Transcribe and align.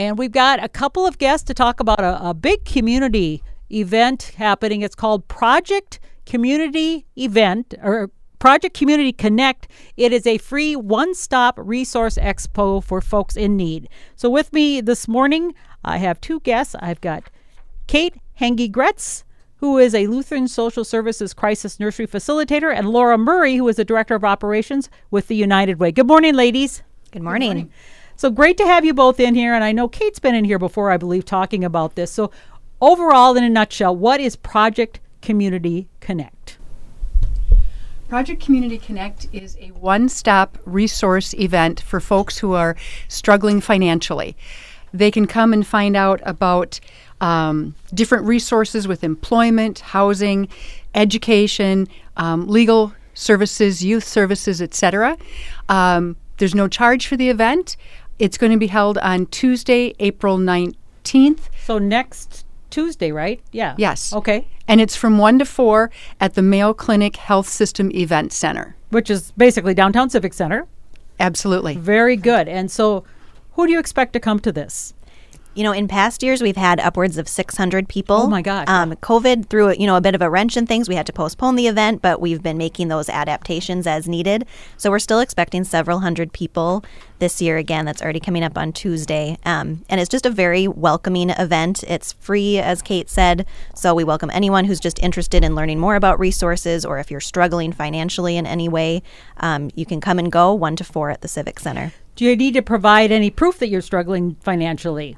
And 0.00 0.16
we've 0.16 0.32
got 0.32 0.64
a 0.64 0.68
couple 0.70 1.06
of 1.06 1.18
guests 1.18 1.46
to 1.48 1.52
talk 1.52 1.78
about 1.78 2.00
a, 2.00 2.30
a 2.30 2.32
big 2.32 2.64
community 2.64 3.42
event 3.70 4.32
happening. 4.38 4.80
It's 4.80 4.94
called 4.94 5.28
Project 5.28 6.00
Community 6.24 7.04
Event 7.16 7.74
or 7.82 8.10
Project 8.38 8.74
Community 8.74 9.12
Connect. 9.12 9.68
It 9.98 10.10
is 10.14 10.26
a 10.26 10.38
free 10.38 10.74
one 10.74 11.14
stop 11.14 11.58
resource 11.58 12.16
expo 12.16 12.82
for 12.82 13.02
folks 13.02 13.36
in 13.36 13.58
need. 13.58 13.90
So, 14.16 14.30
with 14.30 14.54
me 14.54 14.80
this 14.80 15.06
morning, 15.06 15.54
I 15.84 15.98
have 15.98 16.18
two 16.22 16.40
guests. 16.40 16.74
I've 16.80 17.02
got 17.02 17.28
Kate 17.86 18.14
Hengy-Gretz, 18.40 19.24
who 19.56 19.76
is 19.76 19.94
a 19.94 20.06
Lutheran 20.06 20.48
Social 20.48 20.82
Services 20.82 21.34
Crisis 21.34 21.78
Nursery 21.78 22.06
Facilitator, 22.06 22.74
and 22.74 22.88
Laura 22.88 23.18
Murray, 23.18 23.56
who 23.56 23.68
is 23.68 23.76
the 23.76 23.84
Director 23.84 24.14
of 24.14 24.24
Operations 24.24 24.88
with 25.10 25.28
the 25.28 25.36
United 25.36 25.78
Way. 25.78 25.92
Good 25.92 26.06
morning, 26.06 26.34
ladies. 26.34 26.82
Good 27.12 27.22
morning. 27.22 27.48
Good 27.48 27.54
morning. 27.54 27.72
So 28.20 28.30
great 28.30 28.58
to 28.58 28.66
have 28.66 28.84
you 28.84 28.92
both 28.92 29.18
in 29.18 29.34
here. 29.34 29.54
And 29.54 29.64
I 29.64 29.72
know 29.72 29.88
Kate's 29.88 30.18
been 30.18 30.34
in 30.34 30.44
here 30.44 30.58
before, 30.58 30.90
I 30.90 30.98
believe, 30.98 31.24
talking 31.24 31.64
about 31.64 31.94
this. 31.94 32.10
So, 32.10 32.30
overall, 32.78 33.34
in 33.34 33.42
a 33.42 33.48
nutshell, 33.48 33.96
what 33.96 34.20
is 34.20 34.36
Project 34.36 35.00
Community 35.22 35.88
Connect? 36.00 36.58
Project 38.10 38.44
Community 38.44 38.76
Connect 38.76 39.26
is 39.32 39.56
a 39.58 39.68
one 39.68 40.10
stop 40.10 40.58
resource 40.66 41.32
event 41.32 41.80
for 41.80 41.98
folks 41.98 42.36
who 42.36 42.52
are 42.52 42.76
struggling 43.08 43.62
financially. 43.62 44.36
They 44.92 45.10
can 45.10 45.26
come 45.26 45.54
and 45.54 45.66
find 45.66 45.96
out 45.96 46.20
about 46.26 46.78
um, 47.22 47.74
different 47.94 48.26
resources 48.26 48.86
with 48.86 49.02
employment, 49.02 49.78
housing, 49.78 50.46
education, 50.94 51.88
um, 52.18 52.48
legal 52.48 52.92
services, 53.14 53.82
youth 53.82 54.04
services, 54.04 54.60
etc. 54.60 55.16
Um, 55.70 56.16
there's 56.40 56.54
no 56.54 56.68
charge 56.68 57.06
for 57.06 57.18
the 57.18 57.28
event. 57.28 57.76
It's 58.20 58.36
going 58.36 58.52
to 58.52 58.58
be 58.58 58.66
held 58.66 58.98
on 58.98 59.24
Tuesday, 59.26 59.94
April 59.98 60.36
19th. 60.36 61.48
So 61.64 61.78
next 61.78 62.44
Tuesday, 62.68 63.12
right? 63.12 63.40
Yeah. 63.50 63.74
Yes. 63.78 64.12
Okay. 64.12 64.46
And 64.68 64.78
it's 64.78 64.94
from 64.94 65.16
1 65.16 65.38
to 65.38 65.46
4 65.46 65.90
at 66.20 66.34
the 66.34 66.42
Mayo 66.42 66.74
Clinic 66.74 67.16
Health 67.16 67.48
System 67.48 67.90
Event 67.92 68.34
Center, 68.34 68.76
which 68.90 69.08
is 69.08 69.32
basically 69.38 69.72
downtown 69.72 70.10
Civic 70.10 70.34
Center. 70.34 70.66
Absolutely. 71.18 71.76
Very 71.76 72.14
good. 72.14 72.46
And 72.46 72.70
so, 72.70 73.04
who 73.52 73.66
do 73.66 73.72
you 73.72 73.78
expect 73.78 74.12
to 74.12 74.20
come 74.20 74.38
to 74.40 74.52
this? 74.52 74.92
You 75.52 75.64
know, 75.64 75.72
in 75.72 75.88
past 75.88 76.22
years, 76.22 76.40
we've 76.40 76.56
had 76.56 76.78
upwards 76.78 77.18
of 77.18 77.28
600 77.28 77.88
people. 77.88 78.16
Oh 78.16 78.26
my 78.28 78.40
God! 78.40 78.68
Um, 78.68 78.92
COVID 78.92 79.48
threw 79.50 79.72
you 79.72 79.84
know 79.84 79.96
a 79.96 80.00
bit 80.00 80.14
of 80.14 80.22
a 80.22 80.30
wrench 80.30 80.56
in 80.56 80.64
things. 80.64 80.88
We 80.88 80.94
had 80.94 81.06
to 81.06 81.12
postpone 81.12 81.56
the 81.56 81.66
event, 81.66 82.02
but 82.02 82.20
we've 82.20 82.40
been 82.40 82.56
making 82.56 82.86
those 82.86 83.08
adaptations 83.08 83.84
as 83.84 84.06
needed. 84.06 84.46
So 84.76 84.90
we're 84.90 85.00
still 85.00 85.18
expecting 85.18 85.64
several 85.64 86.00
hundred 86.00 86.32
people 86.32 86.84
this 87.18 87.42
year. 87.42 87.56
Again, 87.56 87.84
that's 87.84 88.00
already 88.00 88.20
coming 88.20 88.44
up 88.44 88.56
on 88.56 88.72
Tuesday, 88.72 89.38
um, 89.44 89.84
and 89.88 90.00
it's 90.00 90.08
just 90.08 90.24
a 90.24 90.30
very 90.30 90.68
welcoming 90.68 91.30
event. 91.30 91.82
It's 91.82 92.12
free, 92.12 92.58
as 92.58 92.80
Kate 92.80 93.10
said, 93.10 93.44
so 93.74 93.92
we 93.92 94.04
welcome 94.04 94.30
anyone 94.32 94.66
who's 94.66 94.80
just 94.80 95.00
interested 95.00 95.42
in 95.42 95.56
learning 95.56 95.80
more 95.80 95.96
about 95.96 96.20
resources, 96.20 96.84
or 96.84 97.00
if 97.00 97.10
you're 97.10 97.18
struggling 97.18 97.72
financially 97.72 98.36
in 98.36 98.46
any 98.46 98.68
way, 98.68 99.02
um, 99.38 99.72
you 99.74 99.84
can 99.84 100.00
come 100.00 100.20
and 100.20 100.30
go 100.30 100.54
one 100.54 100.76
to 100.76 100.84
four 100.84 101.10
at 101.10 101.22
the 101.22 101.28
Civic 101.28 101.58
Center. 101.58 101.92
Do 102.14 102.24
you 102.24 102.36
need 102.36 102.54
to 102.54 102.62
provide 102.62 103.10
any 103.10 103.30
proof 103.30 103.58
that 103.58 103.68
you're 103.68 103.80
struggling 103.80 104.36
financially? 104.42 105.16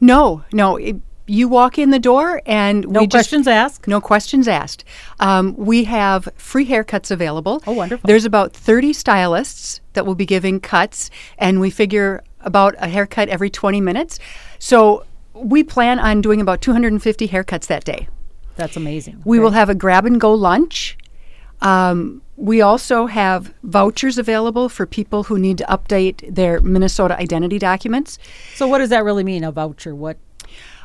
No, 0.00 0.44
no. 0.52 0.76
It, 0.76 0.96
you 1.26 1.48
walk 1.48 1.78
in 1.78 1.90
the 1.90 1.98
door 1.98 2.40
and 2.46 2.86
no 2.88 3.06
questions 3.06 3.46
just, 3.46 3.54
asked. 3.54 3.88
No 3.88 4.00
questions 4.00 4.46
asked. 4.46 4.84
Um, 5.18 5.56
we 5.56 5.84
have 5.84 6.28
free 6.36 6.66
haircuts 6.66 7.10
available. 7.10 7.62
Oh, 7.66 7.72
wonderful! 7.72 8.06
There's 8.06 8.24
about 8.24 8.52
30 8.52 8.92
stylists 8.92 9.80
that 9.94 10.06
will 10.06 10.14
be 10.14 10.26
giving 10.26 10.60
cuts, 10.60 11.10
and 11.38 11.60
we 11.60 11.70
figure 11.70 12.22
about 12.40 12.74
a 12.78 12.88
haircut 12.88 13.28
every 13.28 13.50
20 13.50 13.80
minutes. 13.80 14.18
So 14.58 15.04
we 15.34 15.64
plan 15.64 15.98
on 15.98 16.20
doing 16.20 16.40
about 16.40 16.60
250 16.60 17.28
haircuts 17.28 17.66
that 17.66 17.84
day. 17.84 18.08
That's 18.54 18.76
amazing. 18.76 19.20
We 19.24 19.38
Great. 19.38 19.44
will 19.44 19.50
have 19.50 19.68
a 19.68 19.74
grab 19.74 20.06
and 20.06 20.20
go 20.20 20.32
lunch. 20.32 20.96
Um, 21.60 22.22
we 22.36 22.60
also 22.60 23.06
have 23.06 23.52
vouchers 23.62 24.18
available 24.18 24.68
for 24.68 24.86
people 24.86 25.24
who 25.24 25.38
need 25.38 25.58
to 25.58 25.64
update 25.64 26.34
their 26.34 26.60
Minnesota 26.60 27.18
identity 27.18 27.58
documents. 27.58 28.18
So, 28.54 28.68
what 28.68 28.78
does 28.78 28.90
that 28.90 29.04
really 29.04 29.24
mean, 29.24 29.44
a 29.44 29.52
voucher? 29.52 29.94
What? 29.94 30.18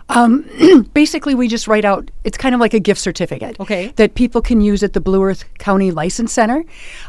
Um, 0.09 0.49
basically, 0.93 1.35
we 1.35 1.47
just 1.47 1.67
write 1.67 1.85
out, 1.85 2.09
it's 2.23 2.37
kind 2.37 2.55
of 2.55 2.61
like 2.61 2.73
a 2.73 2.79
gift 2.79 2.99
certificate. 2.99 3.59
Okay. 3.59 3.93
That 3.95 4.15
people 4.15 4.41
can 4.41 4.61
use 4.61 4.83
at 4.83 4.93
the 4.93 5.01
Blue 5.01 5.23
Earth 5.23 5.45
County 5.57 5.91
License 5.91 6.33
Center. 6.33 6.63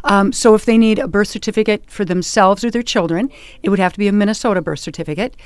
Um, 0.04 0.32
so, 0.32 0.54
if 0.54 0.64
they 0.64 0.78
need 0.78 0.98
a 0.98 1.09
birth 1.09 1.28
certificate 1.28 1.88
for 1.88 2.04
themselves 2.04 2.64
or 2.64 2.70
their 2.70 2.82
children, 2.82 3.30
it 3.62 3.70
would 3.70 3.78
have 3.78 3.92
to 3.92 3.98
be 3.98 4.09
a 4.09 4.12
Minnesota 4.12 4.60
birth 4.60 4.80
certificate. 4.80 5.36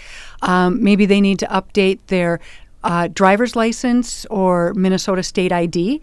Um, 0.43 0.83
maybe 0.83 1.07
they 1.07 1.21
need 1.21 1.39
to 1.41 1.47
update 1.47 2.01
their 2.07 2.41
uh, 2.87 3.09
driver's 3.09 3.57
license 3.57 4.25
or 4.27 4.73
Minnesota 4.75 5.25
state 5.25 5.51
ID. 5.51 6.01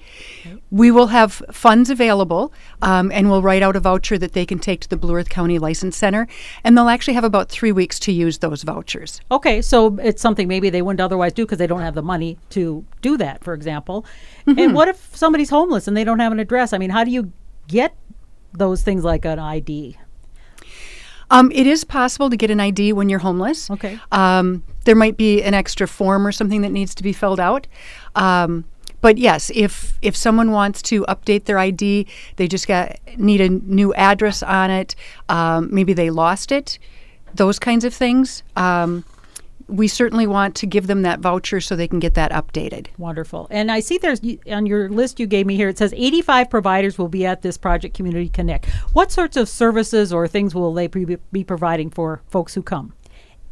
We 0.69 0.91
will 0.91 1.07
have 1.07 1.41
funds 1.49 1.89
available 1.89 2.51
um, 2.81 3.09
and 3.13 3.29
we'll 3.29 3.41
write 3.41 3.61
out 3.61 3.77
a 3.77 3.79
voucher 3.79 4.17
that 4.17 4.33
they 4.33 4.45
can 4.45 4.59
take 4.59 4.81
to 4.81 4.89
the 4.89 4.97
Blue 4.97 5.15
Earth 5.15 5.29
County 5.29 5.59
License 5.59 5.95
Center. 5.95 6.27
And 6.61 6.77
they'll 6.77 6.89
actually 6.89 7.13
have 7.13 7.23
about 7.23 7.47
three 7.47 7.71
weeks 7.71 7.99
to 7.99 8.11
use 8.11 8.39
those 8.39 8.63
vouchers. 8.63 9.21
Okay, 9.31 9.61
so 9.61 9.97
it's 10.03 10.21
something 10.21 10.49
maybe 10.49 10.69
they 10.69 10.81
wouldn't 10.81 10.99
otherwise 10.99 11.31
do 11.31 11.45
because 11.45 11.57
they 11.57 11.67
don't 11.67 11.79
have 11.79 11.95
the 11.95 12.01
money 12.01 12.37
to 12.49 12.85
do 13.01 13.15
that, 13.15 13.45
for 13.45 13.53
example. 13.53 14.05
Mm-hmm. 14.45 14.59
And 14.59 14.73
what 14.73 14.89
if 14.89 15.15
somebody's 15.15 15.49
homeless 15.49 15.87
and 15.87 15.95
they 15.95 16.03
don't 16.03 16.19
have 16.19 16.33
an 16.33 16.39
address? 16.39 16.73
I 16.73 16.77
mean, 16.79 16.89
how 16.89 17.05
do 17.05 17.11
you 17.11 17.31
get 17.69 17.95
those 18.51 18.81
things 18.81 19.05
like 19.05 19.23
an 19.23 19.39
ID? 19.39 19.97
Um, 21.31 21.49
it 21.51 21.65
is 21.65 21.85
possible 21.85 22.29
to 22.29 22.35
get 22.35 22.51
an 22.51 22.59
ID 22.59 22.91
when 22.91 23.07
you're 23.07 23.19
homeless. 23.19 23.71
Okay. 23.71 23.99
Um, 24.11 24.63
there 24.85 24.95
might 24.95 25.17
be 25.17 25.41
an 25.41 25.53
extra 25.53 25.87
form 25.87 26.25
or 26.25 26.31
something 26.31 26.61
that 26.61 26.71
needs 26.71 26.95
to 26.95 27.03
be 27.03 27.13
filled 27.13 27.39
out. 27.39 27.67
Um, 28.15 28.65
but 29.01 29.17
yes, 29.17 29.51
if 29.53 29.99
if 30.01 30.15
someone 30.15 30.51
wants 30.51 30.81
to 30.83 31.03
update 31.09 31.43
their 31.43 31.59
ID, 31.59 32.07
they 32.37 32.47
just 32.47 32.67
got 32.67 32.97
need 33.17 33.41
a 33.41 33.49
new 33.49 33.93
address 33.95 34.41
on 34.41 34.71
it. 34.71 34.95
Um, 35.27 35.67
maybe 35.73 35.91
they 35.91 36.09
lost 36.09 36.53
it. 36.53 36.79
Those 37.35 37.59
kinds 37.59 37.83
of 37.83 37.93
things. 37.93 38.43
Um, 38.55 39.03
we 39.67 39.87
certainly 39.87 40.27
want 40.27 40.55
to 40.55 40.65
give 40.65 40.87
them 40.87 41.01
that 41.01 41.19
voucher 41.19 41.59
so 41.59 41.75
they 41.75 41.87
can 41.87 41.99
get 41.99 42.13
that 42.13 42.31
updated. 42.31 42.87
Wonderful. 42.97 43.47
And 43.49 43.71
I 43.71 43.79
see 43.79 43.97
there's 43.97 44.21
on 44.49 44.65
your 44.65 44.89
list 44.89 45.19
you 45.19 45.27
gave 45.27 45.45
me 45.45 45.55
here, 45.55 45.69
it 45.69 45.77
says 45.77 45.93
85 45.93 46.49
providers 46.49 46.97
will 46.97 47.09
be 47.09 47.25
at 47.25 47.41
this 47.41 47.57
Project 47.57 47.95
Community 47.95 48.29
Connect. 48.29 48.65
What 48.93 49.11
sorts 49.11 49.35
of 49.35 49.49
services 49.49 50.13
or 50.13 50.27
things 50.27 50.53
will 50.53 50.73
they 50.73 50.87
be 50.87 51.43
providing 51.43 51.89
for 51.89 52.21
folks 52.29 52.53
who 52.53 52.61
come? 52.61 52.93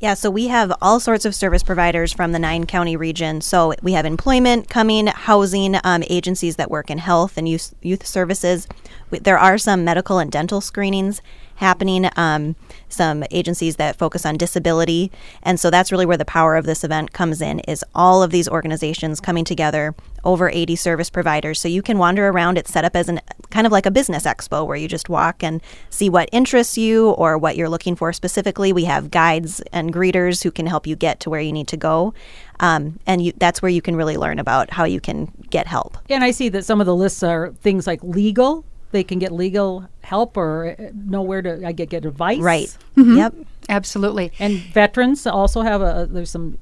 Yeah, 0.02 0.16
so 0.16 0.32
we 0.32 0.48
have 0.48 0.74
all 0.82 1.00
sorts 1.00 1.26
of 1.26 1.36
service 1.36 1.62
providers 1.62 2.12
from 2.12 2.32
the 2.32 2.40
nine 2.40 2.66
county 2.66 2.96
region. 2.96 3.40
So 3.40 3.76
we 3.84 3.94
have 3.94 4.04
employment 4.04 4.68
coming, 4.68 5.06
housing, 5.06 5.78
um, 5.84 6.04
agencies 6.10 6.56
that 6.56 6.72
work 6.72 6.90
in 6.90 6.98
health 6.98 7.38
and 7.38 7.48
youth, 7.48 7.76
youth 7.84 8.08
services. 8.08 8.68
We, 9.12 9.20
there 9.20 9.38
are 9.38 9.60
some 9.60 9.86
medical 9.86 10.18
and 10.18 10.32
dental 10.32 10.60
screenings 10.60 11.22
happening, 11.62 12.10
um, 12.18 12.56
some 12.90 13.24
agencies 13.32 13.78
that 13.78 13.96
focus 13.96 14.26
on 14.26 14.36
disability. 14.36 15.12
And 15.44 15.60
so 15.60 15.70
that's 15.70 15.92
really 15.92 16.06
where 16.06 16.18
the 16.18 16.26
power 16.26 16.56
of 16.56 16.66
this 16.66 16.84
event 16.84 17.14
comes 17.14 17.42
in 17.42 17.60
is 17.62 17.86
all 17.96 18.22
of 18.24 18.32
these 18.32 18.50
organizations 18.50 19.22
coming 19.22 19.46
together, 19.46 19.96
over 20.24 20.50
80 20.50 20.76
service 20.76 21.10
providers. 21.10 21.60
So 21.60 21.68
you 21.68 21.82
can 21.82 21.98
wander 21.98 22.28
around. 22.28 22.58
It's 22.58 22.72
set 22.72 22.84
up 22.84 22.96
as 22.96 23.08
an 23.08 23.22
kind 23.52 23.66
of 23.66 23.72
like 23.72 23.86
a 23.86 23.92
business 23.92 24.26
expo 24.26 24.66
where 24.66 24.78
you 24.78 24.88
just 24.88 25.10
walk 25.10 25.44
and 25.44 25.62
see 25.90 26.10
what 26.10 26.30
interests 26.32 26.78
you 26.78 27.12
or 27.12 27.38
what 27.38 27.56
you're 27.56 27.70
looking 27.70 27.96
for 27.96 28.12
specifically. 28.12 28.74
We 28.74 28.86
have 28.86 29.12
guides 29.12 29.62
and 29.72 29.94
greeters 29.94 30.44
who 30.44 30.52
can 30.52 30.66
help 30.66 30.88
you 30.88 30.96
get 30.96 31.20
to 31.22 31.30
where 31.30 31.42
you 31.42 31.54
need 31.54 31.68
to 31.70 31.78
go. 31.78 32.14
Um, 32.60 33.00
and 33.06 33.24
you, 33.24 33.34
that's 33.38 33.62
where 33.62 33.70
you 33.70 33.82
can 33.82 33.96
really 33.96 34.18
learn 34.18 34.40
about 34.40 34.72
how 34.72 34.84
you 34.84 35.00
can 35.00 35.32
get 35.50 35.68
help. 35.68 35.98
And 36.10 36.24
I 36.24 36.32
see 36.32 36.50
that 36.50 36.66
some 36.66 36.80
of 36.80 36.88
the 36.88 36.96
lists 36.96 37.24
are 37.24 37.52
things 37.62 37.88
like 37.88 38.04
legal 38.04 38.66
they 38.92 39.04
can 39.04 39.20
get 39.20 39.32
legal 39.32 39.88
help 40.04 40.38
or 40.38 40.76
uh, 40.80 40.90
know 40.94 41.22
where 41.22 41.42
to 41.42 41.66
I 41.66 41.72
get 41.72 41.90
get 41.90 42.06
advice. 42.06 42.40
Right. 42.40 42.76
Mm-hmm. 42.96 43.18
Yep. 43.18 43.36
Absolutely. 43.70 44.32
And 44.40 44.60
veterans 44.74 45.26
also 45.26 45.62
have 45.62 45.82
a 45.82 46.08
there's 46.10 46.30
some 46.30 46.58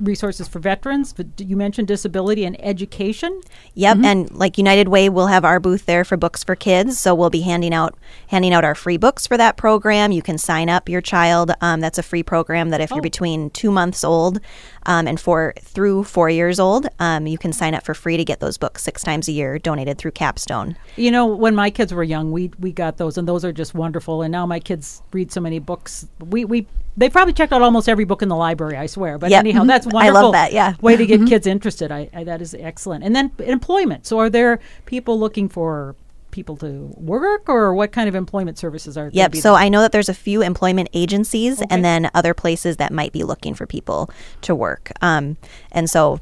resources 0.00 0.48
for 0.48 0.58
veterans. 0.58 1.12
But 1.12 1.26
you 1.38 1.56
mentioned 1.56 1.88
disability 1.88 2.44
and 2.44 2.56
education. 2.64 3.40
Yep, 3.74 3.96
mm-hmm. 3.96 4.04
and 4.04 4.30
like 4.32 4.58
United 4.58 4.88
Way, 4.88 5.08
we'll 5.08 5.26
have 5.28 5.44
our 5.44 5.60
booth 5.60 5.86
there 5.86 6.04
for 6.04 6.16
books 6.16 6.44
for 6.44 6.56
kids. 6.56 6.98
So 6.98 7.14
we'll 7.14 7.30
be 7.30 7.40
handing 7.42 7.74
out 7.74 7.96
handing 8.28 8.52
out 8.52 8.64
our 8.64 8.74
free 8.74 8.96
books 8.96 9.26
for 9.26 9.36
that 9.36 9.56
program. 9.56 10.12
You 10.12 10.22
can 10.22 10.38
sign 10.38 10.68
up 10.68 10.88
your 10.88 11.00
child. 11.00 11.52
Um, 11.60 11.80
that's 11.80 11.98
a 11.98 12.02
free 12.02 12.22
program 12.22 12.70
that 12.70 12.80
if 12.80 12.92
oh. 12.92 12.96
you're 12.96 13.02
between 13.02 13.50
two 13.50 13.70
months 13.70 14.04
old 14.04 14.40
um, 14.86 15.06
and 15.06 15.20
four 15.20 15.54
through 15.60 16.04
four 16.04 16.28
years 16.28 16.60
old, 16.60 16.86
um, 16.98 17.26
you 17.26 17.38
can 17.38 17.52
sign 17.52 17.74
up 17.74 17.84
for 17.84 17.94
free 17.94 18.16
to 18.16 18.24
get 18.24 18.40
those 18.40 18.58
books 18.58 18.82
six 18.82 19.02
times 19.02 19.28
a 19.28 19.32
year 19.32 19.58
donated 19.58 19.98
through 19.98 20.12
Capstone. 20.12 20.76
You 20.96 21.10
know, 21.10 21.26
when 21.26 21.54
my 21.54 21.70
kids 21.70 21.92
were 21.92 22.04
young, 22.04 22.32
we 22.32 22.50
we 22.58 22.72
got 22.72 22.96
those, 22.96 23.18
and 23.18 23.26
those 23.26 23.44
are 23.44 23.52
just 23.52 23.74
wonderful. 23.74 24.22
And 24.22 24.32
now 24.32 24.46
my 24.46 24.60
kids 24.60 25.02
read 25.12 25.32
so 25.32 25.40
many 25.40 25.58
books. 25.58 26.06
We 26.20 26.44
we 26.44 26.66
they 26.96 27.10
probably 27.10 27.32
checked 27.32 27.52
out 27.52 27.62
almost 27.62 27.88
every 27.88 28.04
book 28.04 28.22
in 28.22 28.28
the 28.28 28.36
library, 28.36 28.76
I 28.76 28.86
swear. 28.86 29.18
But 29.18 29.30
yep. 29.30 29.40
anyhow, 29.40 29.60
mm-hmm. 29.60 29.68
that's 29.68 29.86
wonderful. 29.86 30.16
I 30.16 30.22
love 30.22 30.32
that. 30.32 30.52
Yeah, 30.52 30.74
way 30.80 30.96
to 30.96 31.06
get 31.06 31.20
mm-hmm. 31.20 31.28
kids 31.28 31.46
interested. 31.46 31.90
I, 31.90 32.08
I, 32.14 32.24
that 32.24 32.40
is 32.40 32.54
excellent. 32.54 33.04
And 33.04 33.14
then 33.14 33.32
employment. 33.38 34.06
So, 34.06 34.18
are 34.18 34.30
there 34.30 34.60
people 34.86 35.18
looking 35.18 35.48
for 35.48 35.96
people 36.30 36.56
to 36.58 36.92
work, 36.96 37.48
or 37.48 37.74
what 37.74 37.92
kind 37.92 38.08
of 38.08 38.14
employment 38.14 38.58
services 38.58 38.96
are? 38.96 39.10
Yep. 39.12 39.36
So 39.36 39.52
there? 39.52 39.62
I 39.62 39.68
know 39.68 39.80
that 39.80 39.92
there's 39.92 40.08
a 40.08 40.14
few 40.14 40.42
employment 40.42 40.88
agencies 40.92 41.60
Okay. 41.60 41.66
and 41.70 41.84
then 41.84 42.10
other 42.14 42.34
places 42.34 42.76
that 42.76 42.92
might 42.92 43.12
be 43.12 43.22
looking 43.22 43.54
for 43.54 43.66
people 43.66 44.10
to 44.42 44.54
work. 44.54 44.92
Um, 45.00 45.36
and 45.72 45.88
so 45.88 46.20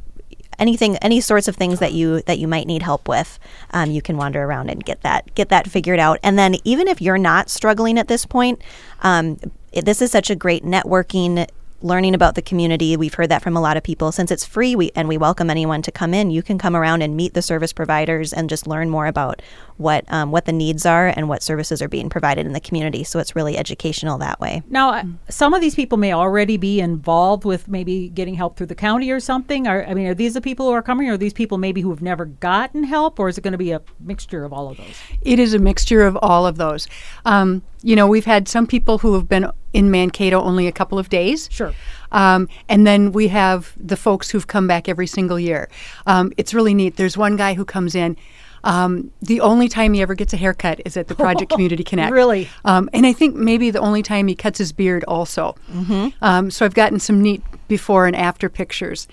anything, 0.59 0.97
any 0.99 1.21
sorts 1.21 1.49
of 1.49 1.57
things 1.57 1.79
that 1.81 1.93
you 1.93 2.23
that 2.23 2.39
you 2.39 2.47
might 2.47 2.67
need 2.67 2.83
help 2.83 3.09
with, 3.09 3.39
um, 3.73 3.91
you 3.91 4.03
can 4.03 4.17
wander 4.17 4.43
around 4.43 4.71
and 4.71 4.85
get 4.85 5.03
that 5.03 5.35
get 5.35 5.49
that 5.49 5.67
figured 5.67 5.99
out. 5.99 6.19
And 6.23 6.39
then 6.39 6.57
even 6.65 6.89
if 6.89 7.01
you're 7.01 7.19
not 7.19 7.51
struggling 7.51 7.99
at 7.99 8.09
this 8.09 8.27
point, 8.27 8.63
um, 9.01 9.39
it, 9.73 9.85
this 9.85 10.03
is 10.03 10.11
such 10.11 10.31
a 10.31 10.37
great 10.37 10.65
networking. 10.65 11.47
Learning 11.85 12.15
about 12.15 12.37
the 12.37 12.43
community, 12.43 12.97
we've 12.97 13.15
heard 13.15 13.29
that 13.31 13.43
from 13.43 13.57
a 13.57 13.61
lot 13.61 13.77
of 13.77 13.83
people. 13.83 14.13
Since 14.13 14.31
it's 14.31 14.45
free, 14.45 14.77
we 14.77 14.93
and 14.95 15.09
we 15.09 15.19
welcome 15.19 15.51
anyone 15.51 15.83
to 15.83 15.91
come 15.91 16.15
in. 16.15 16.31
You 16.31 16.41
can 16.41 16.57
come 16.57 16.77
around 16.77 17.03
and 17.03 17.17
meet 17.17 17.35
the 17.35 17.43
service 17.43 17.73
providers 17.73 18.33
and 18.33 18.49
just 18.49 18.69
learn 18.69 18.89
more 18.89 19.09
about 19.09 19.43
what 19.79 20.05
um, 20.13 20.31
what 20.31 20.45
the 20.45 20.53
needs 20.53 20.87
are 20.87 21.09
and 21.09 21.29
what 21.29 21.43
services 21.43 21.83
are 21.83 21.89
being 21.89 22.09
provided 22.09 22.47
in 22.47 22.53
the 22.53 22.61
community. 22.61 23.03
So 23.03 23.19
it's 23.19 23.35
really 23.35 23.59
educational 23.59 24.17
that 24.19 24.39
way. 24.39 24.63
Now, 24.71 24.91
uh, 24.91 25.03
some 25.29 25.55
of 25.55 25.61
these 25.61 25.75
people 25.75 25.99
may 25.99 26.13
already 26.13 26.57
be 26.57 26.79
involved 26.79 27.45
with 27.45 27.67
maybe 27.67 28.11
getting 28.11 28.35
help 28.35 28.57
through 28.57 28.67
the 28.67 28.77
county 28.77 29.11
or 29.11 29.19
something. 29.19 29.67
Are, 29.67 29.85
I 29.85 29.93
mean, 29.93 30.07
are 30.07 30.15
these 30.15 30.35
the 30.35 30.41
people 30.41 30.67
who 30.67 30.73
are 30.73 30.83
coming, 30.83 31.11
or 31.11 31.15
are 31.15 31.19
these 31.19 31.33
people 31.33 31.59
maybe 31.59 31.81
who 31.81 31.91
have 31.91 32.01
never 32.01 32.27
gotten 32.27 32.85
help, 32.85 33.19
or 33.19 33.29
is 33.29 33.39
it 33.39 33.41
going 33.41 33.59
to 33.59 33.59
be 33.59 33.73
a 33.73 33.83
mixture 33.99 34.45
of 34.45 34.53
all 34.53 34.71
of 34.71 34.77
those? 34.77 34.95
It 35.23 35.41
is 35.41 35.53
a 35.53 35.59
mixture 35.59 36.07
of 36.07 36.17
all 36.23 36.47
of 36.47 36.59
those. 36.59 36.87
Um, 37.25 37.63
you 37.83 37.97
know, 37.97 38.07
we've 38.07 38.25
had 38.25 38.47
some 38.47 38.69
people 38.69 38.99
who 38.99 39.15
have 39.15 39.29
been 39.29 39.51
in 39.73 39.91
Mankato 39.91 40.41
only 40.43 40.67
a 40.67 40.73
couple 40.73 40.99
of 40.99 41.09
days. 41.09 41.49
Sure. 41.51 41.73
Um, 42.13 42.49
and 42.69 42.87
then 42.87 43.13
we 43.13 43.29
have 43.29 43.73
the 43.77 43.97
folks 43.97 44.31
who've 44.31 44.47
come 44.47 44.67
back 44.67 44.89
every 44.89 45.07
single 45.07 45.41
year. 45.41 45.69
Um, 46.07 46.33
it's 46.37 46.53
really 46.53 46.75
neat. 46.75 46.97
There's 46.97 47.17
one 47.17 47.37
guy 47.37 47.55
who 47.55 47.65
comes 47.65 47.95
in. 47.95 48.17
Um, 48.65 49.11
the 49.21 49.41
only 49.41 49.69
time 49.69 49.93
he 49.93 50.03
ever 50.03 50.15
gets 50.15 50.33
a 50.33 50.37
haircut 50.37 50.81
is 50.85 50.97
at 50.97 51.09
the 51.09 51.15
Project 51.15 51.51
Community 51.53 51.83
Connect. 51.83 52.13
Really? 52.13 52.49
Um, 52.65 52.89
and 52.93 53.07
I 53.07 53.13
think 53.13 53.35
maybe 53.35 53.71
the 53.71 53.81
only 53.81 54.03
time 54.03 54.29
he 54.29 54.35
cuts 54.35 54.59
his 54.59 54.73
beard 54.73 55.05
also. 55.05 55.57
Mm-hmm. 55.71 56.09
Um, 56.23 56.51
so 56.51 56.65
I've 56.65 56.75
gotten 56.75 57.01
some 57.01 57.21
neat 57.21 57.43
before 57.69 58.07
and 58.07 58.15
after 58.15 58.49
pictures. 58.49 59.09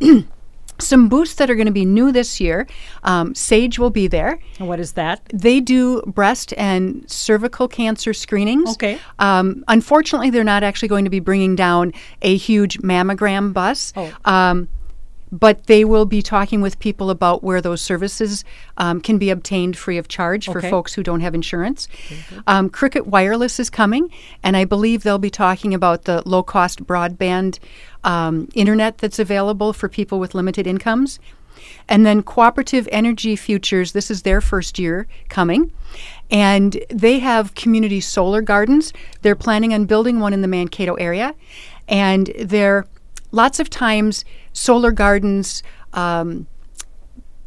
some 0.78 1.08
booths 1.08 1.34
that 1.34 1.50
are 1.50 1.54
going 1.54 1.66
to 1.66 1.72
be 1.72 1.84
new 1.84 2.12
this 2.12 2.40
year. 2.40 2.66
Um, 3.02 3.34
Sage 3.34 3.78
will 3.78 3.90
be 3.90 4.06
there. 4.06 4.38
And 4.58 4.68
what 4.68 4.80
is 4.80 4.92
that? 4.92 5.22
They 5.32 5.60
do 5.60 6.02
breast 6.02 6.54
and 6.56 7.08
cervical 7.10 7.68
cancer 7.68 8.12
screenings. 8.12 8.70
Okay. 8.72 8.98
Um, 9.18 9.64
unfortunately, 9.68 10.30
they're 10.30 10.44
not 10.44 10.62
actually 10.62 10.88
going 10.88 11.04
to 11.04 11.10
be 11.10 11.20
bringing 11.20 11.56
down 11.56 11.92
a 12.22 12.36
huge 12.36 12.78
mammogram 12.78 13.52
bus. 13.52 13.92
Oh. 13.96 14.14
Um, 14.24 14.68
but 15.32 15.66
they 15.66 15.84
will 15.84 16.06
be 16.06 16.22
talking 16.22 16.60
with 16.60 16.78
people 16.78 17.10
about 17.10 17.42
where 17.42 17.60
those 17.60 17.80
services 17.80 18.44
um, 18.76 19.00
can 19.00 19.18
be 19.18 19.30
obtained 19.30 19.76
free 19.76 19.98
of 19.98 20.08
charge 20.08 20.46
for 20.46 20.60
folks 20.70 20.94
who 20.94 21.02
don't 21.02 21.20
have 21.20 21.34
insurance. 21.34 21.88
Um, 22.46 22.70
Cricket 22.70 23.06
Wireless 23.06 23.58
is 23.58 23.70
coming, 23.70 24.10
and 24.42 24.56
I 24.56 24.64
believe 24.64 25.02
they'll 25.02 25.18
be 25.18 25.30
talking 25.30 25.74
about 25.74 26.04
the 26.04 26.22
low 26.26 26.42
cost 26.42 26.86
broadband 26.86 27.58
um, 28.04 28.48
internet 28.54 28.98
that's 28.98 29.18
available 29.18 29.72
for 29.72 29.88
people 29.88 30.20
with 30.20 30.34
limited 30.34 30.66
incomes. 30.66 31.18
And 31.88 32.04
then 32.04 32.22
Cooperative 32.22 32.88
Energy 32.92 33.36
Futures, 33.36 33.92
this 33.92 34.10
is 34.10 34.22
their 34.22 34.40
first 34.40 34.78
year 34.78 35.06
coming. 35.28 35.72
And 36.30 36.82
they 36.90 37.20
have 37.20 37.54
community 37.54 38.00
solar 38.00 38.42
gardens. 38.42 38.92
They're 39.22 39.36
planning 39.36 39.72
on 39.72 39.86
building 39.86 40.20
one 40.20 40.32
in 40.32 40.42
the 40.42 40.48
Mankato 40.48 40.94
area. 40.94 41.34
And 41.88 42.32
they're 42.38 42.86
lots 43.30 43.60
of 43.60 43.70
times 43.70 44.24
solar 44.56 44.90
gardens. 44.90 45.62
Um, 45.92 46.46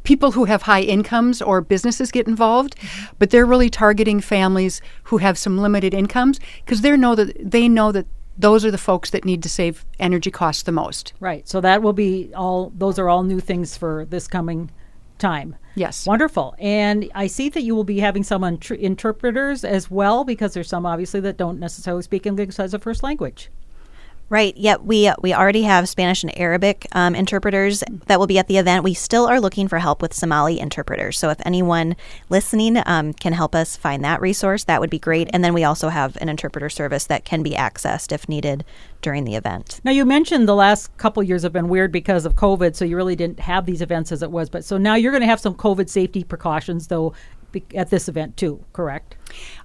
people 0.03 0.31
who 0.31 0.45
have 0.45 0.63
high 0.63 0.81
incomes 0.81 1.41
or 1.41 1.61
businesses 1.61 2.11
get 2.11 2.27
involved, 2.27 2.75
but 3.19 3.29
they're 3.29 3.45
really 3.45 3.69
targeting 3.69 4.21
families 4.21 4.81
who 5.03 5.17
have 5.17 5.37
some 5.37 5.57
limited 5.57 5.93
incomes 5.93 6.39
because 6.65 6.81
they 6.81 6.95
know 6.97 7.15
that 7.15 7.35
they 7.51 7.67
know 7.67 7.91
that 7.91 8.07
those 8.37 8.63
are 8.63 8.71
the 8.71 8.77
folks 8.77 9.09
that 9.09 9.25
need 9.25 9.43
to 9.43 9.49
save 9.49 9.85
energy 9.99 10.31
costs 10.31 10.63
the 10.63 10.71
most. 10.71 11.13
Right. 11.19 11.47
So 11.47 11.61
that 11.61 11.81
will 11.81 11.93
be 11.93 12.31
all. 12.33 12.71
Those 12.75 12.97
are 12.97 13.09
all 13.09 13.23
new 13.23 13.39
things 13.39 13.75
for 13.77 14.05
this 14.05 14.27
coming 14.27 14.71
time. 15.17 15.55
Yes. 15.75 16.07
Wonderful. 16.07 16.55
And 16.57 17.11
I 17.13 17.27
see 17.27 17.49
that 17.49 17.61
you 17.61 17.75
will 17.75 17.83
be 17.83 17.99
having 17.99 18.23
some 18.23 18.43
interpreters 18.43 19.63
as 19.63 19.91
well, 19.91 20.23
because 20.23 20.53
there's 20.53 20.69
some 20.69 20.85
obviously 20.85 21.19
that 21.19 21.37
don't 21.37 21.59
necessarily 21.59 22.03
speak 22.03 22.25
English 22.25 22.57
as 22.57 22.73
a 22.73 22.79
first 22.79 23.03
language. 23.03 23.51
Right. 24.29 24.55
Yep. 24.57 24.81
We 24.81 25.07
uh, 25.07 25.15
we 25.21 25.33
already 25.33 25.63
have 25.63 25.89
Spanish 25.89 26.21
and 26.21 26.37
Arabic 26.39 26.85
um, 26.91 27.15
interpreters 27.15 27.83
that 28.05 28.19
will 28.19 28.27
be 28.27 28.37
at 28.37 28.47
the 28.47 28.57
event. 28.57 28.83
We 28.83 28.93
still 28.93 29.25
are 29.25 29.41
looking 29.41 29.67
for 29.67 29.79
help 29.79 30.03
with 30.03 30.13
Somali 30.13 30.59
interpreters. 30.59 31.17
So 31.17 31.31
if 31.31 31.41
anyone 31.47 31.95
listening 32.29 32.79
um, 32.85 33.13
can 33.13 33.33
help 33.33 33.55
us 33.55 33.75
find 33.75 34.03
that 34.03 34.21
resource, 34.21 34.65
that 34.65 34.79
would 34.81 34.91
be 34.91 34.99
great. 34.99 35.31
And 35.33 35.43
then 35.43 35.55
we 35.55 35.63
also 35.63 35.89
have 35.89 36.15
an 36.17 36.29
interpreter 36.29 36.69
service 36.69 37.07
that 37.07 37.25
can 37.25 37.41
be 37.41 37.51
accessed 37.51 38.11
if 38.11 38.29
needed 38.29 38.63
during 39.01 39.23
the 39.23 39.33
event. 39.33 39.81
Now 39.83 39.91
you 39.91 40.05
mentioned 40.05 40.47
the 40.47 40.55
last 40.55 40.95
couple 40.97 41.23
years 41.23 41.41
have 41.41 41.53
been 41.53 41.67
weird 41.67 41.91
because 41.91 42.25
of 42.25 42.35
COVID, 42.35 42.75
so 42.75 42.85
you 42.85 42.97
really 42.97 43.15
didn't 43.15 43.39
have 43.39 43.65
these 43.65 43.81
events 43.81 44.11
as 44.11 44.21
it 44.21 44.29
was. 44.29 44.47
But 44.49 44.63
so 44.63 44.77
now 44.77 44.93
you're 44.93 45.11
going 45.11 45.21
to 45.21 45.27
have 45.27 45.39
some 45.39 45.55
COVID 45.55 45.89
safety 45.89 46.23
precautions, 46.23 46.87
though, 46.87 47.13
be- 47.51 47.63
at 47.75 47.89
this 47.89 48.07
event 48.07 48.37
too. 48.37 48.63
Correct? 48.73 49.15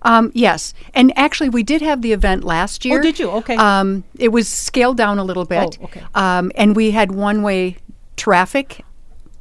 Um, 0.02 0.30
yes, 0.34 0.74
and 0.92 1.16
actually, 1.16 1.48
we 1.48 1.62
did 1.62 1.82
have 1.82 2.02
the 2.02 2.12
event 2.12 2.44
last 2.44 2.84
year. 2.84 2.98
Oh, 2.98 3.02
did 3.02 3.18
you? 3.18 3.30
Okay. 3.30 3.56
Um, 3.56 4.04
it 4.18 4.28
was 4.28 4.48
scaled 4.48 4.96
down 4.96 5.18
a 5.18 5.24
little 5.24 5.44
bit. 5.44 5.78
Oh, 5.80 5.84
okay. 5.84 6.02
Um, 6.14 6.52
and 6.54 6.76
we 6.76 6.90
had 6.90 7.12
one-way 7.12 7.78
traffic 8.16 8.84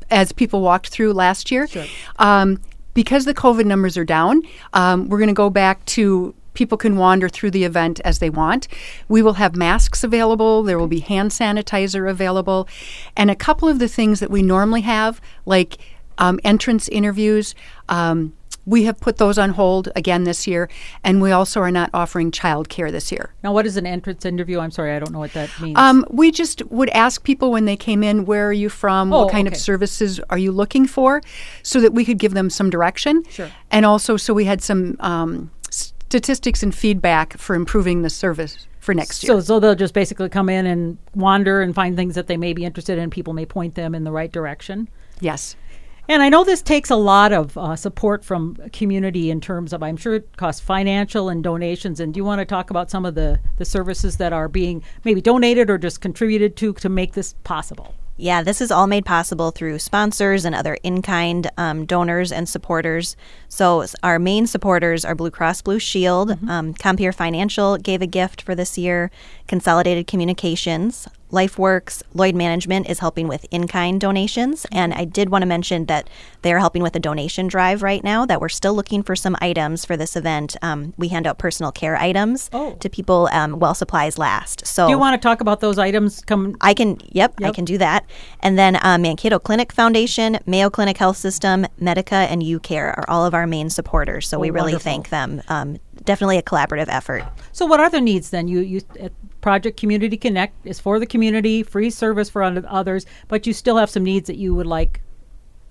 as 0.09 0.31
people 0.31 0.61
walked 0.61 0.89
through 0.89 1.13
last 1.13 1.51
year. 1.51 1.67
Sure. 1.67 1.85
Um, 2.17 2.59
because 2.93 3.25
the 3.25 3.33
COVID 3.33 3.65
numbers 3.65 3.97
are 3.97 4.05
down, 4.05 4.43
um, 4.73 5.09
we're 5.09 5.17
going 5.17 5.27
to 5.27 5.33
go 5.33 5.49
back 5.49 5.83
to 5.85 6.35
people 6.53 6.77
can 6.77 6.95
wander 6.95 7.27
through 7.27 7.49
the 7.49 7.63
event 7.63 7.99
as 8.05 8.19
they 8.19 8.29
want. 8.29 8.67
We 9.07 9.21
will 9.23 9.33
have 9.33 9.55
masks 9.55 10.03
available. 10.03 10.61
There 10.61 10.77
will 10.77 10.87
be 10.87 10.99
hand 10.99 11.31
sanitizer 11.31 12.09
available, 12.09 12.67
and 13.17 13.31
a 13.31 13.35
couple 13.35 13.67
of 13.67 13.79
the 13.79 13.87
things 13.87 14.19
that 14.19 14.29
we 14.29 14.43
normally 14.43 14.81
have, 14.81 15.19
like 15.45 15.77
um, 16.17 16.39
entrance 16.43 16.87
interviews. 16.89 17.55
Um, 17.89 18.33
we 18.65 18.83
have 18.85 18.99
put 18.99 19.17
those 19.17 19.37
on 19.37 19.51
hold 19.51 19.89
again 19.95 20.23
this 20.23 20.47
year, 20.47 20.69
and 21.03 21.21
we 21.21 21.31
also 21.31 21.59
are 21.59 21.71
not 21.71 21.89
offering 21.93 22.31
childcare 22.31 22.91
this 22.91 23.11
year. 23.11 23.33
Now, 23.43 23.51
what 23.51 23.65
is 23.65 23.75
an 23.75 23.85
entrance 23.85 24.25
interview? 24.25 24.59
I'm 24.59 24.71
sorry, 24.71 24.93
I 24.93 24.99
don't 24.99 25.11
know 25.11 25.19
what 25.19 25.33
that 25.33 25.49
means. 25.59 25.77
Um, 25.77 26.05
we 26.09 26.31
just 26.31 26.65
would 26.67 26.89
ask 26.89 27.23
people 27.23 27.51
when 27.51 27.65
they 27.65 27.75
came 27.75 28.03
in, 28.03 28.25
where 28.25 28.47
are 28.47 28.53
you 28.53 28.69
from? 28.69 29.11
Oh, 29.11 29.23
what 29.23 29.31
kind 29.31 29.47
okay. 29.47 29.55
of 29.55 29.59
services 29.59 30.19
are 30.29 30.37
you 30.37 30.51
looking 30.51 30.87
for? 30.87 31.21
So 31.61 31.81
that 31.81 31.93
we 31.93 32.05
could 32.05 32.19
give 32.19 32.33
them 32.33 32.49
some 32.49 32.69
direction. 32.69 33.23
Sure. 33.29 33.51
And 33.69 33.85
also, 33.85 34.15
so 34.15 34.33
we 34.33 34.45
had 34.45 34.61
some 34.61 34.95
um, 35.01 35.51
statistics 35.69 36.63
and 36.63 36.73
feedback 36.73 37.37
for 37.37 37.55
improving 37.55 38.01
the 38.01 38.09
service 38.09 38.67
for 38.79 38.93
next 38.93 39.23
year. 39.23 39.33
so, 39.33 39.39
so 39.39 39.59
they'll 39.59 39.75
just 39.75 39.93
basically 39.93 40.29
come 40.29 40.49
in 40.49 40.65
and 40.65 40.97
wander 41.15 41.61
and 41.61 41.73
find 41.73 41.95
things 41.95 42.15
that 42.15 42.27
they 42.27 42.37
may 42.37 42.53
be 42.53 42.65
interested 42.65 42.97
in. 42.97 43.09
People 43.09 43.33
may 43.33 43.45
point 43.45 43.75
them 43.75 43.95
in 43.95 44.03
the 44.03 44.11
right 44.11 44.31
direction. 44.31 44.87
yes. 45.19 45.55
And 46.09 46.21
I 46.21 46.27
know 46.27 46.43
this 46.43 46.61
takes 46.61 46.89
a 46.89 46.97
lot 46.97 47.31
of 47.31 47.57
uh, 47.57 47.77
support 47.77 48.25
from 48.25 48.57
community 48.73 49.31
in 49.31 49.39
terms 49.39 49.71
of, 49.71 49.81
I'm 49.81 49.95
sure 49.95 50.15
it 50.15 50.35
costs 50.35 50.59
financial 50.59 51.29
and 51.29 51.41
donations. 51.41 52.01
And 52.01 52.13
do 52.13 52.17
you 52.17 52.25
want 52.25 52.39
to 52.39 52.45
talk 52.45 52.69
about 52.69 52.91
some 52.91 53.05
of 53.05 53.15
the, 53.15 53.39
the 53.57 53.63
services 53.63 54.17
that 54.17 54.33
are 54.33 54.49
being 54.49 54.83
maybe 55.05 55.21
donated 55.21 55.69
or 55.69 55.77
just 55.77 56.01
contributed 56.01 56.57
to 56.57 56.73
to 56.73 56.89
make 56.89 57.13
this 57.13 57.35
possible? 57.45 57.95
Yeah, 58.15 58.43
this 58.43 58.61
is 58.61 58.69
all 58.69 58.85
made 58.85 59.05
possible 59.05 59.49
through 59.49 59.79
sponsors 59.79 60.45
and 60.45 60.53
other 60.53 60.77
in 60.83 61.01
kind 61.01 61.49
um, 61.57 61.85
donors 61.85 62.31
and 62.31 62.47
supporters. 62.47 63.15
So, 63.49 63.85
our 64.03 64.19
main 64.19 64.45
supporters 64.45 65.03
are 65.03 65.15
Blue 65.15 65.31
Cross 65.31 65.63
Blue 65.63 65.79
Shield, 65.79 66.37
um, 66.47 66.75
Compeer 66.75 67.11
Financial 67.11 67.77
gave 67.77 68.03
a 68.03 68.07
gift 68.07 68.43
for 68.43 68.53
this 68.53 68.77
year, 68.77 69.09
Consolidated 69.47 70.07
Communications, 70.07 71.07
LifeWorks, 71.31 72.03
Lloyd 72.13 72.35
Management 72.35 72.87
is 72.87 72.99
helping 72.99 73.27
with 73.27 73.45
in 73.49 73.67
kind 73.67 73.99
donations. 73.99 74.65
And 74.71 74.93
I 74.93 75.03
did 75.03 75.29
want 75.29 75.41
to 75.41 75.47
mention 75.47 75.85
that 75.87 76.07
they 76.43 76.53
are 76.53 76.59
helping 76.59 76.83
with 76.83 76.95
a 76.95 76.99
donation 76.99 77.47
drive 77.47 77.81
right 77.81 78.03
now, 78.03 78.23
that 78.27 78.39
we're 78.39 78.49
still 78.49 78.73
looking 78.75 79.01
for 79.01 79.15
some 79.15 79.35
items 79.41 79.83
for 79.83 79.97
this 79.97 80.15
event. 80.15 80.55
Um, 80.61 80.93
we 80.95 81.07
hand 81.07 81.25
out 81.25 81.39
personal 81.39 81.71
care 81.71 81.97
items 81.97 82.49
Oh. 82.53 82.75
to 82.79 82.87
people 82.89 83.29
um, 83.31 83.53
while 83.59 83.73
supplies 83.73 84.17
last. 84.19 84.65
So, 84.67 84.85
Do 84.85 84.91
you 84.91 84.99
want 84.99 85.19
to 85.19 85.25
talk 85.27 85.41
about 85.41 85.59
those 85.59 85.79
items? 85.79 86.21
Come 86.21 86.55
I 86.61 86.75
can, 86.75 86.99
yep, 87.09 87.33
I 87.43 87.51
can 87.51 87.65
do 87.65 87.79
that. 87.79 88.05
And 88.41 88.57
then 88.59 88.75
uh, 88.85 88.97
Mankato 88.99 89.39
Clinic 89.39 89.71
Foundation, 89.71 90.37
Mayo 90.45 90.69
Clinic 90.69 90.97
Health 90.97 91.17
System, 91.17 91.65
Medica, 91.79 92.15
and 92.15 92.43
UCare 92.43 92.95
are 92.95 93.05
all 93.09 93.25
of 93.25 93.33
our 93.33 93.47
main 93.47 93.71
supporters. 93.71 94.27
So 94.27 94.37
we 94.39 94.51
really 94.51 94.73
Oh, 94.73 94.75
wonderful. 94.75 94.83
thank 94.83 95.09
them. 95.09 95.41
Um, 95.47 95.77
definitely 96.05 96.37
a 96.37 96.43
collaborative 96.43 96.89
effort. 96.89 97.23
So, 97.53 97.65
what 97.65 97.79
are 97.79 97.89
the 97.89 98.01
needs 98.01 98.29
then? 98.29 98.47
You, 98.47 98.59
you 98.59 98.81
at 98.99 99.11
Project 99.43 99.77
Community 99.77 100.15
Connect 100.15 100.55
is 100.65 100.79
for 100.79 100.99
the 100.99 101.05
community, 101.05 101.63
free 101.63 101.89
service 101.89 102.29
for 102.29 102.41
others, 102.41 103.05
but 103.27 103.45
you 103.45 103.51
still 103.51 103.75
have 103.75 103.89
some 103.89 104.03
needs 104.05 104.27
that 104.27 104.37
you 104.37 104.55
would 104.55 104.65
like 104.65 105.01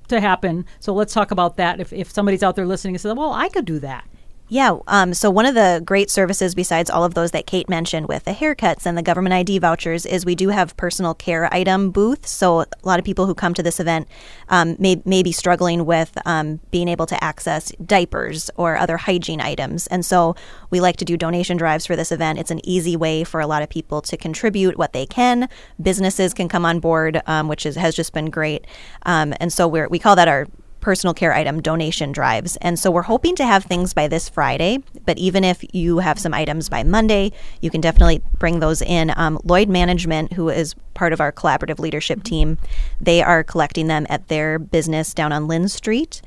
to 0.08 0.20
happen. 0.20 0.66
So, 0.78 0.92
let's 0.92 1.14
talk 1.14 1.30
about 1.30 1.56
that. 1.56 1.80
If, 1.80 1.90
if 1.90 2.10
somebody's 2.10 2.42
out 2.42 2.54
there 2.54 2.66
listening 2.66 2.94
and 2.94 3.00
says, 3.00 3.14
"Well, 3.14 3.32
I 3.32 3.48
could 3.48 3.64
do 3.64 3.78
that," 3.78 4.06
Yeah. 4.52 4.80
Um, 4.86 5.14
so 5.14 5.30
one 5.30 5.46
of 5.46 5.54
the 5.54 5.80
great 5.82 6.10
services, 6.10 6.54
besides 6.54 6.90
all 6.90 7.04
of 7.04 7.14
those 7.14 7.30
that 7.30 7.46
Kate 7.46 7.70
mentioned 7.70 8.06
with 8.06 8.24
the 8.24 8.32
haircuts 8.32 8.84
and 8.84 8.98
the 8.98 9.02
government 9.02 9.32
ID 9.32 9.60
vouchers, 9.60 10.04
is 10.04 10.26
we 10.26 10.34
do 10.34 10.50
have 10.50 10.76
personal 10.76 11.14
care 11.14 11.48
item 11.54 11.90
booths. 11.90 12.30
So 12.30 12.60
a 12.60 12.66
lot 12.82 12.98
of 12.98 13.04
people 13.06 13.24
who 13.24 13.34
come 13.34 13.54
to 13.54 13.62
this 13.62 13.80
event 13.80 14.08
um, 14.50 14.76
may, 14.78 15.00
may 15.06 15.22
be 15.22 15.32
struggling 15.32 15.86
with 15.86 16.18
um, 16.26 16.60
being 16.70 16.88
able 16.88 17.06
to 17.06 17.24
access 17.24 17.72
diapers 17.86 18.50
or 18.56 18.76
other 18.76 18.98
hygiene 18.98 19.40
items. 19.40 19.86
And 19.86 20.04
so 20.04 20.36
we 20.68 20.80
like 20.80 20.98
to 20.98 21.06
do 21.06 21.16
donation 21.16 21.56
drives 21.56 21.86
for 21.86 21.96
this 21.96 22.12
event. 22.12 22.38
It's 22.38 22.50
an 22.50 22.60
easy 22.62 22.94
way 22.94 23.24
for 23.24 23.40
a 23.40 23.46
lot 23.46 23.62
of 23.62 23.70
people 23.70 24.02
to 24.02 24.18
contribute 24.18 24.76
what 24.76 24.92
they 24.92 25.06
can. 25.06 25.48
Businesses 25.80 26.34
can 26.34 26.50
come 26.50 26.66
on 26.66 26.78
board, 26.78 27.22
um, 27.24 27.48
which 27.48 27.64
is, 27.64 27.76
has 27.76 27.94
just 27.94 28.12
been 28.12 28.28
great. 28.28 28.66
Um, 29.06 29.32
and 29.40 29.50
so 29.50 29.66
we 29.66 29.86
we 29.86 29.98
call 29.98 30.14
that 30.16 30.28
our 30.28 30.46
personal 30.82 31.14
care 31.14 31.32
item 31.32 31.62
donation 31.62 32.12
drives. 32.12 32.56
And 32.56 32.78
so 32.78 32.90
we're 32.90 33.02
hoping 33.02 33.34
to 33.36 33.46
have 33.46 33.64
things 33.64 33.94
by 33.94 34.08
this 34.08 34.28
Friday. 34.28 34.80
But 35.06 35.16
even 35.16 35.44
if 35.44 35.64
you 35.74 36.00
have 36.00 36.18
some 36.18 36.34
items 36.34 36.68
by 36.68 36.82
Monday, 36.82 37.32
you 37.62 37.70
can 37.70 37.80
definitely 37.80 38.20
bring 38.38 38.60
those 38.60 38.82
in. 38.82 39.12
Um, 39.16 39.40
Lloyd 39.44 39.70
Management, 39.70 40.34
who 40.34 40.50
is 40.50 40.74
part 40.92 41.14
of 41.14 41.20
our 41.20 41.32
collaborative 41.32 41.78
leadership 41.78 42.22
team, 42.22 42.58
they 43.00 43.22
are 43.22 43.42
collecting 43.42 43.86
them 43.86 44.06
at 44.10 44.28
their 44.28 44.58
business 44.58 45.14
down 45.14 45.32
on 45.32 45.48
Lynn 45.48 45.68
Street. 45.68 46.20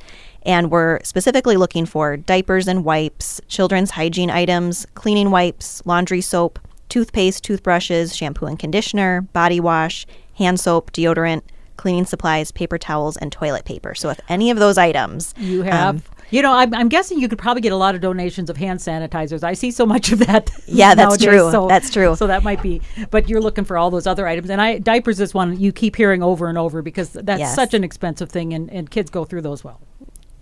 And 0.43 0.71
we're 0.71 0.99
specifically 1.03 1.57
looking 1.57 1.85
for 1.85 2.17
diapers 2.17 2.67
and 2.67 2.83
wipes, 2.85 3.41
children's 3.47 3.91
hygiene 3.91 4.29
items, 4.29 4.87
cleaning 4.95 5.31
wipes, 5.31 5.85
laundry 5.85 6.21
soap, 6.21 6.59
toothpaste, 6.87 7.43
toothbrushes, 7.43 8.15
shampoo 8.15 8.45
and 8.45 8.57
conditioner, 8.57 9.21
body 9.21 9.59
wash, 9.59 10.05
hand 10.35 10.59
soap, 10.59 10.91
deodorant, 10.91 11.41
cleaning 11.77 12.05
supplies, 12.05 12.51
paper 12.51 12.77
towels, 12.77 13.17
and 13.17 13.31
toilet 13.31 13.65
paper. 13.65 13.95
So 13.95 14.09
if 14.09 14.19
any 14.29 14.49
of 14.51 14.57
those 14.57 14.77
items 14.77 15.33
you 15.37 15.63
have. 15.63 15.95
Um, 15.95 16.03
you 16.31 16.41
know, 16.41 16.53
I'm, 16.53 16.73
I'm, 16.73 16.89
guessing 16.89 17.19
you 17.19 17.29
could 17.29 17.37
probably 17.37 17.61
get 17.61 17.71
a 17.71 17.77
lot 17.77 17.93
of 17.93 18.01
donations 18.01 18.49
of 18.49 18.57
hand 18.57 18.79
sanitizers. 18.79 19.43
I 19.43 19.53
see 19.53 19.69
so 19.69 19.85
much 19.85 20.11
of 20.11 20.19
that. 20.19 20.49
Yeah, 20.67 20.95
that's 20.95 21.23
true. 21.23 21.51
So, 21.51 21.67
that's 21.67 21.91
true. 21.91 22.15
So 22.15 22.27
that 22.27 22.43
might 22.43 22.61
be, 22.61 22.81
but 23.11 23.29
you're 23.29 23.39
looking 23.39 23.63
for 23.63 23.77
all 23.77 23.91
those 23.91 24.07
other 24.07 24.27
items. 24.27 24.49
And 24.49 24.59
I 24.59 24.79
diapers 24.79 25.19
is 25.19 25.33
one 25.33 25.59
you 25.59 25.71
keep 25.71 25.95
hearing 25.95 26.23
over 26.23 26.49
and 26.49 26.57
over 26.57 26.81
because 26.81 27.11
that's 27.13 27.39
yes. 27.39 27.55
such 27.55 27.73
an 27.73 27.83
expensive 27.83 28.29
thing, 28.29 28.53
and, 28.53 28.69
and 28.71 28.89
kids 28.89 29.11
go 29.11 29.23
through 29.23 29.43
those 29.43 29.63
well 29.63 29.79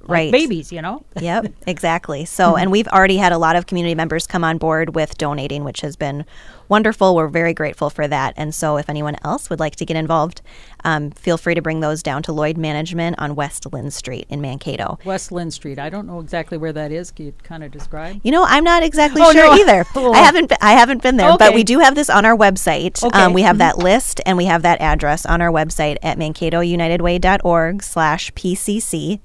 right. 0.07 0.31
babies 0.31 0.71
you 0.71 0.81
know? 0.81 1.03
Yep 1.19 1.53
exactly. 1.67 2.25
So 2.25 2.55
and 2.55 2.71
we've 2.71 2.87
already 2.87 3.17
had 3.17 3.31
a 3.31 3.37
lot 3.37 3.55
of 3.55 3.65
community 3.65 3.95
members 3.95 4.27
come 4.27 4.43
on 4.43 4.57
board 4.57 4.95
with 4.95 5.17
donating 5.17 5.63
which 5.63 5.81
has 5.81 5.95
been 5.95 6.25
wonderful. 6.69 7.15
We're 7.15 7.27
very 7.27 7.53
grateful 7.53 7.89
for 7.89 8.07
that. 8.07 8.33
And 8.37 8.53
so 8.55 8.77
if 8.77 8.89
anyone 8.89 9.15
else 9.23 9.49
would 9.49 9.59
like 9.59 9.75
to 9.77 9.85
get 9.85 9.97
involved 9.97 10.41
um, 10.83 11.11
feel 11.11 11.37
free 11.37 11.55
to 11.55 11.61
bring 11.61 11.79
those 11.79 12.03
down 12.03 12.23
to 12.23 12.33
lloyd 12.33 12.57
management 12.57 13.17
on 13.19 13.35
west 13.35 13.71
lynn 13.71 13.91
street 13.91 14.25
in 14.29 14.41
mankato. 14.41 14.99
West 15.05 15.31
lynn 15.31 15.51
street. 15.51 15.79
I 15.79 15.89
don't 15.89 16.07
know 16.07 16.19
exactly 16.19 16.57
where 16.57 16.73
that 16.73 16.91
is. 16.91 17.11
Can 17.11 17.27
you 17.27 17.33
kind 17.43 17.63
of 17.63 17.71
describe? 17.71 18.19
You 18.23 18.31
know 18.31 18.43
i'm 18.47 18.63
not 18.63 18.83
exactly 18.83 19.21
oh, 19.23 19.31
sure 19.31 19.47
no. 19.47 19.53
either. 19.53 19.85
I 19.95 20.17
haven't 20.19 20.49
been, 20.49 20.57
i 20.61 20.73
haven't 20.73 21.01
been 21.01 21.17
there 21.17 21.29
okay. 21.29 21.37
but 21.47 21.53
we 21.53 21.63
do 21.63 21.79
have 21.79 21.95
this 21.95 22.09
on 22.09 22.25
our 22.25 22.35
website. 22.35 23.03
Okay. 23.03 23.17
um, 23.17 23.33
we 23.33 23.43
have 23.43 23.53
mm-hmm. 23.53 23.59
that 23.59 23.77
list 23.77 24.21
and 24.25 24.37
we 24.37 24.45
have 24.45 24.61
that 24.63 24.81
address 24.81 25.25
on 25.25 25.41
our 25.41 25.51
website 25.51 25.97
at 26.03 26.17
mankatounitedway.org 26.17 27.83
slash 27.83 28.31
pcc 28.33 29.19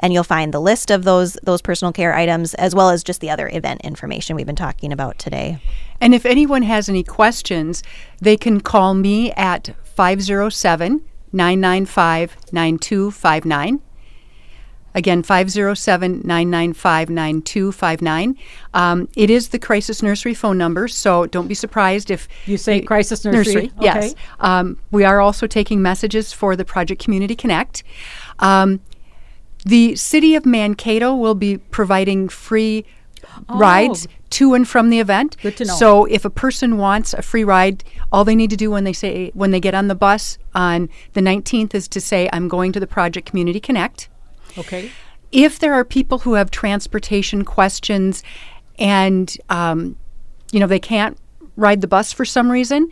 and 0.00 0.12
you'll 0.12 0.24
find 0.24 0.52
the 0.52 0.60
list 0.60 0.90
of 0.90 1.04
those 1.04 1.34
those 1.42 1.62
personal 1.62 1.92
care 1.92 2.14
items 2.14 2.54
as 2.54 2.74
well 2.74 2.90
as 2.90 3.04
just 3.04 3.20
the 3.20 3.30
other 3.30 3.48
event 3.52 3.80
information 3.82 4.34
we've 4.34 4.46
been 4.46 4.56
talking 4.56 4.92
about 4.92 5.18
today. 5.18 5.58
And 6.00 6.14
if 6.14 6.26
anyone 6.26 6.62
has 6.62 6.88
any 6.88 7.04
questions, 7.04 7.82
they 8.20 8.36
can 8.36 8.60
call 8.60 8.94
me 8.94 9.32
at 9.32 9.74
507 9.84 11.04
995 11.32 12.36
9259. 12.52 13.80
Again, 14.92 15.22
507 15.22 16.22
995 16.24 17.10
9259. 17.10 18.36
Um, 18.74 19.08
it 19.16 19.30
is 19.30 19.50
the 19.50 19.58
Crisis 19.58 20.02
Nursery 20.02 20.34
phone 20.34 20.58
number, 20.58 20.88
so 20.88 21.26
don't 21.26 21.46
be 21.46 21.54
surprised 21.54 22.10
if 22.10 22.26
you 22.46 22.56
say 22.56 22.80
Crisis 22.80 23.24
Nursery. 23.24 23.54
nursery 23.54 23.72
okay. 23.78 23.84
Yes. 23.84 24.14
Um, 24.40 24.78
we 24.90 25.04
are 25.04 25.20
also 25.20 25.46
taking 25.46 25.80
messages 25.80 26.32
for 26.32 26.56
the 26.56 26.64
Project 26.64 27.02
Community 27.02 27.36
Connect. 27.36 27.84
Um, 28.40 28.80
the 29.64 29.96
city 29.96 30.34
of 30.34 30.46
Mankato 30.46 31.14
will 31.14 31.34
be 31.34 31.58
providing 31.58 32.28
free 32.28 32.84
oh. 33.48 33.58
rides 33.58 34.08
to 34.30 34.54
and 34.54 34.66
from 34.66 34.90
the 34.90 35.00
event. 35.00 35.36
Good 35.42 35.56
to 35.58 35.64
know. 35.64 35.74
So 35.74 36.04
if 36.06 36.24
a 36.24 36.30
person 36.30 36.78
wants 36.78 37.12
a 37.12 37.22
free 37.22 37.44
ride, 37.44 37.84
all 38.12 38.24
they 38.24 38.36
need 38.36 38.50
to 38.50 38.56
do 38.56 38.70
when 38.70 38.84
they 38.84 38.92
say 38.92 39.30
when 39.34 39.50
they 39.50 39.60
get 39.60 39.74
on 39.74 39.88
the 39.88 39.94
bus 39.94 40.38
on 40.54 40.88
the 41.12 41.20
19th 41.20 41.74
is 41.74 41.88
to 41.88 42.00
say 42.00 42.28
I'm 42.32 42.48
going 42.48 42.72
to 42.72 42.80
the 42.80 42.86
Project 42.86 43.28
Community 43.28 43.60
Connect. 43.60 44.08
Okay. 44.56 44.90
If 45.32 45.58
there 45.58 45.74
are 45.74 45.84
people 45.84 46.20
who 46.20 46.34
have 46.34 46.50
transportation 46.50 47.44
questions 47.44 48.22
and 48.78 49.36
um, 49.48 49.96
you 50.52 50.60
know 50.60 50.66
they 50.66 50.80
can't 50.80 51.18
ride 51.56 51.80
the 51.80 51.88
bus 51.88 52.12
for 52.12 52.24
some 52.24 52.50
reason, 52.50 52.88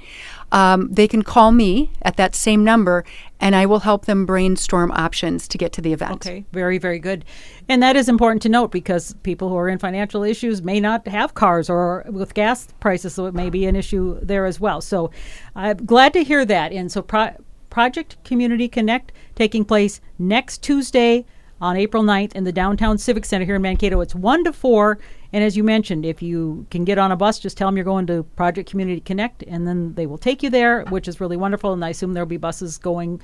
um, 0.52 0.88
they 0.90 1.06
can 1.06 1.22
call 1.22 1.52
me 1.52 1.90
at 2.02 2.16
that 2.16 2.34
same 2.34 2.64
number 2.64 3.04
and 3.40 3.54
I 3.54 3.66
will 3.66 3.80
help 3.80 4.06
them 4.06 4.26
brainstorm 4.26 4.90
options 4.92 5.46
to 5.48 5.58
get 5.58 5.72
to 5.74 5.80
the 5.80 5.92
event. 5.92 6.26
Okay, 6.26 6.44
very, 6.52 6.78
very 6.78 6.98
good. 6.98 7.24
And 7.68 7.82
that 7.82 7.96
is 7.96 8.08
important 8.08 8.42
to 8.42 8.48
note 8.48 8.72
because 8.72 9.14
people 9.22 9.48
who 9.48 9.56
are 9.56 9.68
in 9.68 9.78
financial 9.78 10.24
issues 10.24 10.62
may 10.62 10.80
not 10.80 11.06
have 11.06 11.34
cars 11.34 11.70
or 11.70 12.04
with 12.08 12.34
gas 12.34 12.68
prices, 12.80 13.14
so 13.14 13.26
it 13.26 13.34
may 13.34 13.50
be 13.50 13.66
an 13.66 13.76
issue 13.76 14.18
there 14.22 14.46
as 14.46 14.58
well. 14.58 14.80
So 14.80 15.10
I'm 15.54 15.76
glad 15.84 16.12
to 16.14 16.24
hear 16.24 16.44
that. 16.46 16.72
And 16.72 16.90
so 16.90 17.02
Pro- 17.02 17.36
Project 17.70 18.16
Community 18.24 18.68
Connect 18.68 19.12
taking 19.34 19.64
place 19.64 20.00
next 20.18 20.62
Tuesday 20.62 21.24
on 21.60 21.76
April 21.76 22.02
9th 22.02 22.32
in 22.34 22.44
the 22.44 22.52
Downtown 22.52 22.98
Civic 22.98 23.24
Center 23.24 23.44
here 23.44 23.56
in 23.56 23.62
Mankato. 23.62 24.00
It's 24.00 24.14
1 24.14 24.44
to 24.44 24.52
4. 24.52 24.98
And 25.32 25.44
as 25.44 25.56
you 25.56 25.62
mentioned, 25.62 26.06
if 26.06 26.22
you 26.22 26.66
can 26.70 26.84
get 26.84 26.98
on 26.98 27.12
a 27.12 27.16
bus, 27.16 27.38
just 27.38 27.58
tell 27.58 27.68
them 27.68 27.76
you're 27.76 27.84
going 27.84 28.06
to 28.06 28.22
Project 28.36 28.70
Community 28.70 29.00
Connect, 29.00 29.42
and 29.42 29.66
then 29.66 29.94
they 29.94 30.06
will 30.06 30.18
take 30.18 30.42
you 30.42 30.48
there, 30.48 30.84
which 30.84 31.06
is 31.06 31.20
really 31.20 31.36
wonderful. 31.36 31.72
And 31.72 31.84
I 31.84 31.90
assume 31.90 32.14
there'll 32.14 32.26
be 32.26 32.38
buses 32.38 32.78
going 32.78 33.20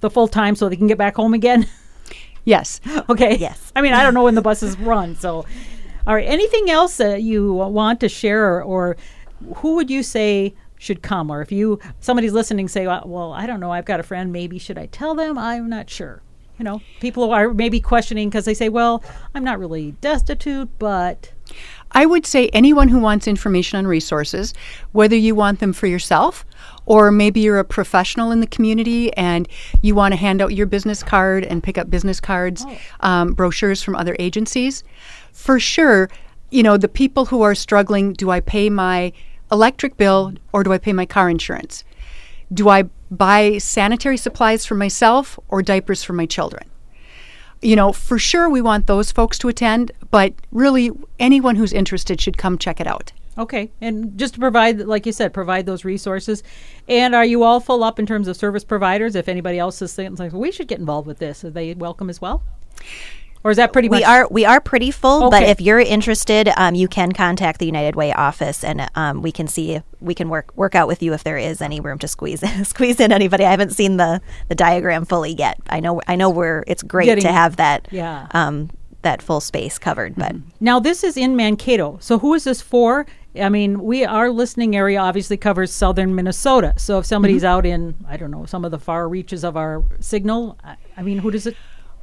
the 0.00 0.10
full 0.10 0.28
time 0.28 0.54
so 0.54 0.68
they 0.68 0.76
can 0.76 0.86
get 0.86 0.98
back 0.98 1.16
home 1.16 1.34
again. 1.34 1.66
Yes. 2.44 2.80
okay. 3.10 3.36
Yes. 3.36 3.72
I 3.76 3.82
mean, 3.82 3.92
I 3.92 4.02
don't 4.02 4.14
know 4.14 4.24
when 4.24 4.34
the 4.34 4.40
buses 4.40 4.78
run. 4.78 5.16
So, 5.16 5.44
all 6.06 6.14
right. 6.14 6.26
Anything 6.26 6.70
else 6.70 6.96
that 6.96 7.20
you 7.20 7.52
want 7.52 8.00
to 8.00 8.08
share, 8.08 8.42
or, 8.46 8.62
or 8.62 8.96
who 9.56 9.74
would 9.74 9.90
you 9.90 10.02
say 10.02 10.54
should 10.78 11.02
come? 11.02 11.30
Or 11.30 11.42
if 11.42 11.52
you 11.52 11.78
somebody's 12.00 12.32
listening, 12.32 12.68
say, 12.68 12.86
well, 12.86 13.34
I 13.34 13.46
don't 13.46 13.60
know, 13.60 13.70
I've 13.70 13.84
got 13.84 14.00
a 14.00 14.02
friend. 14.02 14.32
Maybe 14.32 14.58
should 14.58 14.78
I 14.78 14.86
tell 14.86 15.14
them? 15.14 15.36
I'm 15.36 15.68
not 15.68 15.90
sure 15.90 16.22
you 16.58 16.64
know, 16.64 16.80
people 17.00 17.32
are 17.32 17.54
maybe 17.54 17.80
questioning 17.80 18.28
because 18.28 18.44
they 18.44 18.54
say, 18.54 18.68
well, 18.68 19.02
I'm 19.34 19.44
not 19.44 19.58
really 19.58 19.92
destitute, 20.00 20.68
but. 20.78 21.32
I 21.92 22.04
would 22.04 22.26
say 22.26 22.48
anyone 22.48 22.88
who 22.88 22.98
wants 22.98 23.26
information 23.26 23.78
on 23.78 23.86
resources, 23.86 24.52
whether 24.92 25.16
you 25.16 25.34
want 25.34 25.60
them 25.60 25.72
for 25.72 25.86
yourself 25.86 26.44
or 26.84 27.10
maybe 27.10 27.40
you're 27.40 27.58
a 27.58 27.64
professional 27.64 28.30
in 28.30 28.40
the 28.40 28.46
community 28.46 29.12
and 29.14 29.48
you 29.82 29.94
want 29.94 30.12
to 30.12 30.16
hand 30.16 30.42
out 30.42 30.54
your 30.54 30.66
business 30.66 31.02
card 31.02 31.44
and 31.44 31.62
pick 31.62 31.78
up 31.78 31.90
business 31.90 32.18
cards, 32.20 32.64
oh. 32.66 32.78
um, 33.00 33.32
brochures 33.34 33.82
from 33.82 33.94
other 33.94 34.16
agencies, 34.18 34.84
for 35.32 35.60
sure, 35.60 36.10
you 36.50 36.62
know, 36.62 36.76
the 36.76 36.88
people 36.88 37.26
who 37.26 37.42
are 37.42 37.54
struggling 37.54 38.12
do 38.14 38.30
I 38.30 38.40
pay 38.40 38.68
my 38.68 39.12
electric 39.52 39.96
bill 39.96 40.34
or 40.52 40.64
do 40.64 40.72
I 40.72 40.78
pay 40.78 40.92
my 40.92 41.06
car 41.06 41.30
insurance? 41.30 41.84
Do 42.52 42.68
I 42.68 42.84
buy 43.10 43.58
sanitary 43.58 44.16
supplies 44.16 44.64
for 44.66 44.74
myself 44.74 45.38
or 45.48 45.62
diapers 45.62 46.02
for 46.02 46.12
my 46.12 46.26
children? 46.26 46.64
You 47.60 47.74
know, 47.76 47.92
for 47.92 48.18
sure 48.18 48.48
we 48.48 48.60
want 48.60 48.86
those 48.86 49.10
folks 49.10 49.38
to 49.38 49.48
attend, 49.48 49.90
but 50.10 50.32
really 50.52 50.90
anyone 51.18 51.56
who's 51.56 51.72
interested 51.72 52.20
should 52.20 52.38
come 52.38 52.56
check 52.58 52.80
it 52.80 52.86
out. 52.86 53.12
Okay, 53.36 53.70
and 53.80 54.18
just 54.18 54.34
to 54.34 54.40
provide, 54.40 54.80
like 54.80 55.06
you 55.06 55.12
said, 55.12 55.32
provide 55.32 55.64
those 55.64 55.84
resources. 55.84 56.42
And 56.88 57.14
are 57.14 57.24
you 57.24 57.44
all 57.44 57.60
full 57.60 57.84
up 57.84 58.00
in 58.00 58.06
terms 58.06 58.26
of 58.26 58.36
service 58.36 58.64
providers? 58.64 59.14
If 59.14 59.28
anybody 59.28 59.60
else 59.60 59.80
is 59.80 59.92
saying, 59.92 60.16
like, 60.16 60.32
we 60.32 60.50
should 60.50 60.66
get 60.66 60.80
involved 60.80 61.06
with 61.06 61.18
this, 61.18 61.44
are 61.44 61.50
they 61.50 61.74
welcome 61.74 62.10
as 62.10 62.20
well? 62.20 62.42
Or 63.44 63.50
is 63.50 63.56
that 63.56 63.72
pretty 63.72 63.88
we 63.88 64.00
much? 64.00 64.08
are 64.08 64.28
we 64.30 64.44
are 64.44 64.60
pretty 64.60 64.90
full, 64.90 65.24
okay. 65.24 65.40
but 65.40 65.48
if 65.48 65.60
you're 65.60 65.78
interested, 65.78 66.48
um, 66.56 66.74
you 66.74 66.88
can 66.88 67.12
contact 67.12 67.60
the 67.60 67.66
United 67.66 67.94
Way 67.94 68.12
office, 68.12 68.64
and 68.64 68.88
um, 68.94 69.22
we 69.22 69.32
can 69.32 69.46
see 69.46 69.72
if 69.72 69.82
we 70.00 70.14
can 70.14 70.28
work 70.28 70.52
work 70.56 70.74
out 70.74 70.88
with 70.88 71.02
you 71.02 71.14
if 71.14 71.24
there 71.24 71.38
is 71.38 71.60
any 71.60 71.80
room 71.80 71.98
to 72.00 72.08
squeeze 72.08 72.42
squeeze 72.68 73.00
in 73.00 73.12
anybody. 73.12 73.44
I 73.44 73.50
haven't 73.50 73.72
seen 73.72 73.96
the 73.96 74.20
the 74.48 74.54
diagram 74.54 75.04
fully 75.04 75.32
yet. 75.32 75.58
I 75.68 75.80
know 75.80 76.00
I 76.08 76.16
know 76.16 76.30
we're 76.30 76.64
it's 76.66 76.82
great 76.82 77.06
Getting, 77.06 77.22
to 77.22 77.32
have 77.32 77.56
that 77.56 77.88
yeah. 77.90 78.26
Um, 78.32 78.70
that 79.02 79.22
full 79.22 79.40
space 79.40 79.78
covered. 79.78 80.16
But 80.16 80.32
mm-hmm. 80.34 80.48
now 80.60 80.80
this 80.80 81.04
is 81.04 81.16
in 81.16 81.36
Mankato. 81.36 81.98
So 82.00 82.18
who 82.18 82.34
is 82.34 82.44
this 82.44 82.60
for? 82.60 83.06
I 83.40 83.48
mean, 83.48 83.82
we 83.82 84.04
our 84.04 84.30
listening 84.30 84.74
area 84.74 84.98
obviously 84.98 85.36
covers 85.36 85.72
southern 85.72 86.14
Minnesota. 86.14 86.74
So 86.76 86.98
if 86.98 87.06
somebody's 87.06 87.42
mm-hmm. 87.42 87.50
out 87.50 87.66
in 87.66 87.94
I 88.08 88.16
don't 88.16 88.30
know 88.30 88.46
some 88.46 88.64
of 88.64 88.70
the 88.70 88.78
far 88.78 89.08
reaches 89.08 89.44
of 89.44 89.56
our 89.56 89.84
signal, 90.00 90.58
I, 90.64 90.76
I 90.96 91.02
mean, 91.02 91.18
who 91.18 91.30
does 91.30 91.46
it 91.46 91.56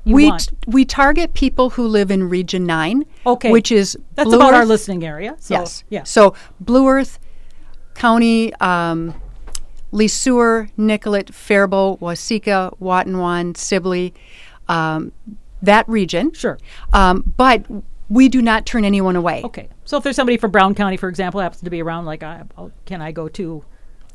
we 0.06 0.32
t- 0.38 0.56
we 0.68 0.86
target 0.86 1.34
people 1.34 1.72
who 1.72 1.88
live 1.88 2.12
in 2.12 2.30
Region 2.30 2.66
Nine. 2.66 3.06
Okay, 3.26 3.52
which 3.52 3.72
is 3.72 3.98
that's 4.16 4.28
Blue 4.28 4.38
about 4.38 4.54
Earth. 4.54 4.60
our 4.60 4.66
listening 4.66 5.04
area. 5.04 5.36
So, 5.40 5.56
yes, 5.56 5.84
yeah. 5.90 6.04
So 6.04 6.36
Blue 6.60 6.88
Earth 6.88 7.20
County, 7.96 8.54
um, 8.56 9.20
Le 9.92 10.08
Sueur, 10.08 10.70
Nicollet, 10.78 11.34
Faribault, 11.34 12.00
Waseca, 12.00 12.78
Watonwan, 12.80 13.56
Sibley, 13.58 14.14
um, 14.68 15.12
that 15.62 15.88
region. 15.88 16.34
Sure. 16.34 16.60
Um, 16.94 17.34
but 17.38 17.66
we 18.10 18.30
do 18.30 18.42
not 18.42 18.66
turn 18.66 18.86
anyone 18.86 19.16
away. 19.16 19.42
Okay. 19.44 19.70
So 19.86 19.98
if 19.98 20.04
there's 20.04 20.16
somebody 20.16 20.38
from 20.38 20.52
Brown 20.52 20.76
County, 20.76 20.98
for 20.98 21.10
example, 21.10 21.40
happens 21.42 21.62
to 21.62 21.70
be 21.70 21.82
around, 21.82 22.06
like, 22.06 22.22
I, 22.22 22.44
can 22.86 23.02
I 23.02 23.12
go 23.12 23.28
to? 23.30 23.64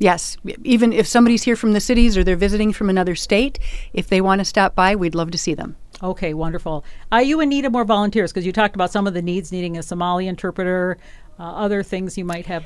Yes, 0.01 0.39
even 0.65 0.95
if 0.95 1.07
somebody's 1.07 1.43
here 1.43 1.57
from 1.57 1.75
the 1.75 1.81
cities 1.81 2.17
or 2.17 2.25
they're 2.25 2.35
visiting 2.35 2.73
from 2.73 2.89
another 2.89 3.15
state, 3.15 3.59
if 3.93 4.09
they 4.09 4.23
want 4.23 4.39
to 4.39 4.47
stop 4.47 4.75
by, 4.75 4.97
we'd 4.97 5.15
love 5.15 5.31
to 5.31 5.39
see 5.39 5.53
them. 5.53 5.77
Okay, 6.03 6.33
wonderful. 6.33 6.87
Are 7.13 7.21
you 7.21 7.39
in 7.41 7.51
need 7.51 7.67
of 7.67 7.73
more 7.73 7.85
volunteers? 7.85 8.33
Because 8.33 8.47
you 8.47 8.53
talked 8.53 8.75
about 8.75 8.91
some 8.91 9.07
of 9.07 9.13
the 9.13 9.21
needs 9.21 9.53
needing 9.53 9.77
a 9.77 9.83
Somali 9.83 10.27
interpreter, 10.27 10.97
uh, 11.39 11.43
other 11.43 11.83
things 11.83 12.17
you 12.17 12.25
might 12.25 12.47
have. 12.47 12.65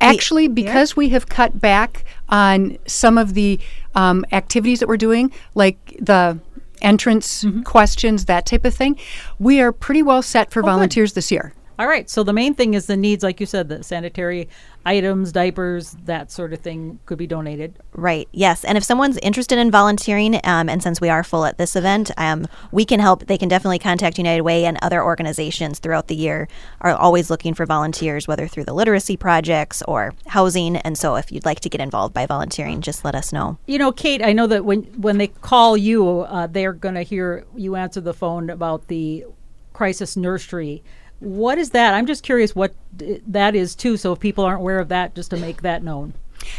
Actually, 0.00 0.48
because 0.48 0.96
we 0.96 1.10
have 1.10 1.28
cut 1.28 1.60
back 1.60 2.06
on 2.30 2.78
some 2.86 3.18
of 3.18 3.34
the 3.34 3.60
um, 3.94 4.24
activities 4.32 4.80
that 4.80 4.88
we're 4.88 4.96
doing, 4.96 5.30
like 5.54 5.94
the 6.00 6.40
entrance 6.80 7.44
questions, 7.64 8.24
that 8.24 8.46
type 8.46 8.64
of 8.64 8.74
thing, 8.74 8.98
we 9.38 9.60
are 9.60 9.72
pretty 9.72 10.02
well 10.02 10.22
set 10.22 10.50
for 10.50 10.62
volunteers 10.62 11.12
this 11.12 11.30
year. 11.30 11.52
All 11.82 11.88
right. 11.88 12.08
So 12.08 12.22
the 12.22 12.32
main 12.32 12.54
thing 12.54 12.74
is 12.74 12.86
the 12.86 12.96
needs, 12.96 13.24
like 13.24 13.40
you 13.40 13.46
said, 13.46 13.68
the 13.68 13.82
sanitary 13.82 14.48
items, 14.86 15.32
diapers, 15.32 15.96
that 16.04 16.30
sort 16.30 16.52
of 16.52 16.60
thing 16.60 17.00
could 17.06 17.18
be 17.18 17.26
donated. 17.26 17.76
Right. 17.92 18.28
Yes. 18.30 18.64
And 18.64 18.78
if 18.78 18.84
someone's 18.84 19.16
interested 19.16 19.58
in 19.58 19.68
volunteering, 19.68 20.36
um, 20.44 20.68
and 20.68 20.80
since 20.80 21.00
we 21.00 21.08
are 21.08 21.24
full 21.24 21.44
at 21.44 21.58
this 21.58 21.74
event, 21.74 22.12
um, 22.16 22.46
we 22.70 22.84
can 22.84 23.00
help. 23.00 23.26
They 23.26 23.36
can 23.36 23.48
definitely 23.48 23.80
contact 23.80 24.16
United 24.16 24.42
Way 24.42 24.64
and 24.64 24.78
other 24.80 25.02
organizations 25.02 25.80
throughout 25.80 26.06
the 26.06 26.14
year 26.14 26.46
are 26.82 26.94
always 26.94 27.30
looking 27.30 27.52
for 27.52 27.66
volunteers, 27.66 28.28
whether 28.28 28.46
through 28.46 28.66
the 28.66 28.74
literacy 28.74 29.16
projects 29.16 29.82
or 29.88 30.14
housing. 30.28 30.76
And 30.76 30.96
so, 30.96 31.16
if 31.16 31.32
you'd 31.32 31.44
like 31.44 31.58
to 31.60 31.68
get 31.68 31.80
involved 31.80 32.14
by 32.14 32.26
volunteering, 32.26 32.80
just 32.80 33.04
let 33.04 33.16
us 33.16 33.32
know. 33.32 33.58
You 33.66 33.78
know, 33.78 33.90
Kate, 33.90 34.24
I 34.24 34.32
know 34.32 34.46
that 34.46 34.64
when 34.64 34.82
when 35.02 35.18
they 35.18 35.26
call 35.26 35.76
you, 35.76 36.20
uh, 36.20 36.46
they're 36.46 36.74
going 36.74 36.94
to 36.94 37.02
hear 37.02 37.44
you 37.56 37.74
answer 37.74 38.00
the 38.00 38.14
phone 38.14 38.50
about 38.50 38.86
the 38.86 39.24
crisis 39.72 40.16
nursery. 40.16 40.84
What 41.22 41.58
is 41.58 41.70
that? 41.70 41.94
I'm 41.94 42.06
just 42.06 42.22
curious 42.24 42.54
what 42.54 42.74
that 42.98 43.54
is 43.54 43.74
too. 43.74 43.96
So 43.96 44.12
if 44.12 44.20
people 44.20 44.44
aren't 44.44 44.60
aware 44.60 44.80
of 44.80 44.88
that, 44.88 45.14
just 45.14 45.30
to 45.30 45.36
make 45.36 45.62
that 45.62 45.82
known. 45.82 46.14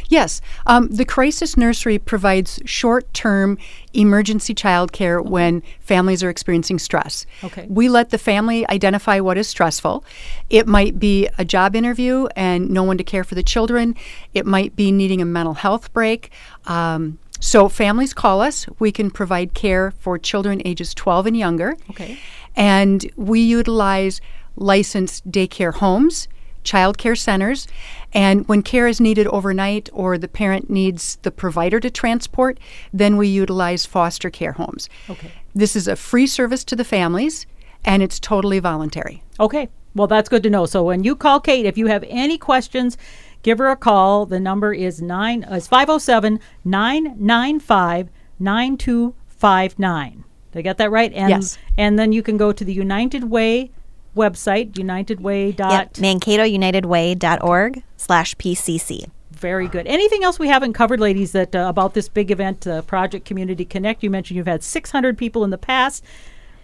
Yes, 0.08 0.42
um, 0.66 0.88
the 0.88 1.04
Crisis 1.04 1.58
Nursery 1.58 2.00
provides 2.00 2.60
short 2.66 3.14
term 3.14 3.58
emergency 3.94 4.54
childcare 4.54 5.24
when 5.24 5.62
families 5.82 6.24
are 6.24 6.30
experiencing 6.30 6.80
stress. 6.80 7.26
Okay. 7.44 7.68
We 7.70 7.90
let 7.90 8.10
the 8.10 8.18
family 8.18 8.68
identify 8.70 9.20
what 9.20 9.38
is 9.38 9.48
stressful. 9.48 10.04
It 10.50 10.68
might 10.68 11.00
be 11.00 11.28
a 11.38 11.46
job 11.46 11.76
interview 11.76 12.28
and 12.36 12.70
no 12.70 12.84
one 12.84 12.98
to 12.98 13.04
care 13.04 13.24
for 13.24 13.36
the 13.36 13.44
children, 13.44 13.96
it 14.34 14.46
might 14.46 14.76
be 14.76 14.92
needing 14.92 15.22
a 15.22 15.26
mental 15.26 15.56
health 15.56 15.92
break. 15.94 16.32
Um, 16.66 17.20
so, 17.40 17.68
families 17.68 18.14
call 18.14 18.40
us. 18.40 18.68
We 18.80 18.94
can 18.94 19.12
provide 19.12 19.54
care 19.54 19.92
for 19.92 20.18
children 20.18 20.62
ages 20.64 20.94
12 20.94 21.26
and 21.26 21.38
younger. 21.38 21.76
Okay. 21.90 22.18
And 22.56 23.06
we 23.18 23.42
utilize 23.42 24.22
licensed 24.56 25.30
daycare 25.30 25.74
homes, 25.74 26.28
child 26.64 26.98
care 26.98 27.16
centers, 27.16 27.68
and 28.14 28.48
when 28.48 28.62
care 28.62 28.88
is 28.88 29.02
needed 29.02 29.28
overnight 29.28 29.90
or 29.94 30.18
the 30.18 30.28
parent 30.28 30.70
needs 30.70 31.18
the 31.24 31.32
provider 31.32 31.80
to 31.80 31.90
transport, 31.90 32.60
then 32.94 33.18
we 33.18 33.28
utilize 33.28 33.86
foster 33.86 34.30
care 34.30 34.54
homes. 34.54 34.90
Okay. 35.10 35.32
This 35.54 35.76
is 35.76 35.88
a 35.88 35.96
free 35.96 36.28
service 36.28 36.64
to 36.66 36.76
the 36.76 36.86
families 36.86 37.46
and 37.86 38.02
it's 38.02 38.20
totally 38.20 38.60
voluntary. 38.60 39.24
Okay. 39.40 39.70
Well, 39.96 40.08
that's 40.08 40.30
good 40.30 40.44
to 40.44 40.50
know. 40.50 40.66
So 40.66 40.84
when 40.84 41.04
you 41.04 41.16
call 41.16 41.40
Kate, 41.40 41.66
if 41.66 41.78
you 41.78 41.88
have 41.88 42.04
any 42.08 42.38
questions, 42.38 42.98
give 43.44 43.60
her 43.60 43.70
a 43.70 43.76
call. 43.76 44.26
The 44.26 44.40
number 44.40 44.74
is 44.74 45.02
nine 45.02 45.44
uh, 45.44 45.56
is 45.56 45.68
507 45.68 46.40
995 46.64 48.10
9259. 48.40 50.24
Did 50.52 50.60
I 50.60 50.62
get 50.62 50.78
that 50.78 50.92
right? 50.92 51.14
And, 51.14 51.30
Yes. 51.30 51.58
And 51.78 52.00
then 52.00 52.12
you 52.12 52.24
can 52.24 52.38
go 52.38 52.52
to 52.52 52.64
the 52.64 52.74
United 52.74 53.26
Way 53.26 53.72
website, 54.16 54.74
unitedway 54.74 55.56
dot. 55.56 55.72
Yep. 55.72 55.94
MankatoUnitedWay.org 55.94 57.84
slash 57.98 58.36
PCC. 58.36 59.10
Very 59.32 59.68
good. 59.68 59.88
Anything 59.88 60.24
else 60.24 60.40
we 60.40 60.48
haven't 60.48 60.74
covered, 60.74 61.00
ladies, 61.00 61.32
that 61.34 61.56
uh, 61.56 61.66
about 61.68 61.94
this 61.94 62.08
big 62.08 62.32
event, 62.32 62.66
uh, 62.66 62.82
Project 62.84 63.26
Community 63.26 63.66
Connect? 63.66 64.04
You 64.04 64.10
mentioned 64.10 64.38
you've 64.38 64.48
had 64.48 64.64
600 64.64 65.18
people 65.18 65.44
in 65.44 65.50
the 65.50 65.58
past, 65.58 66.04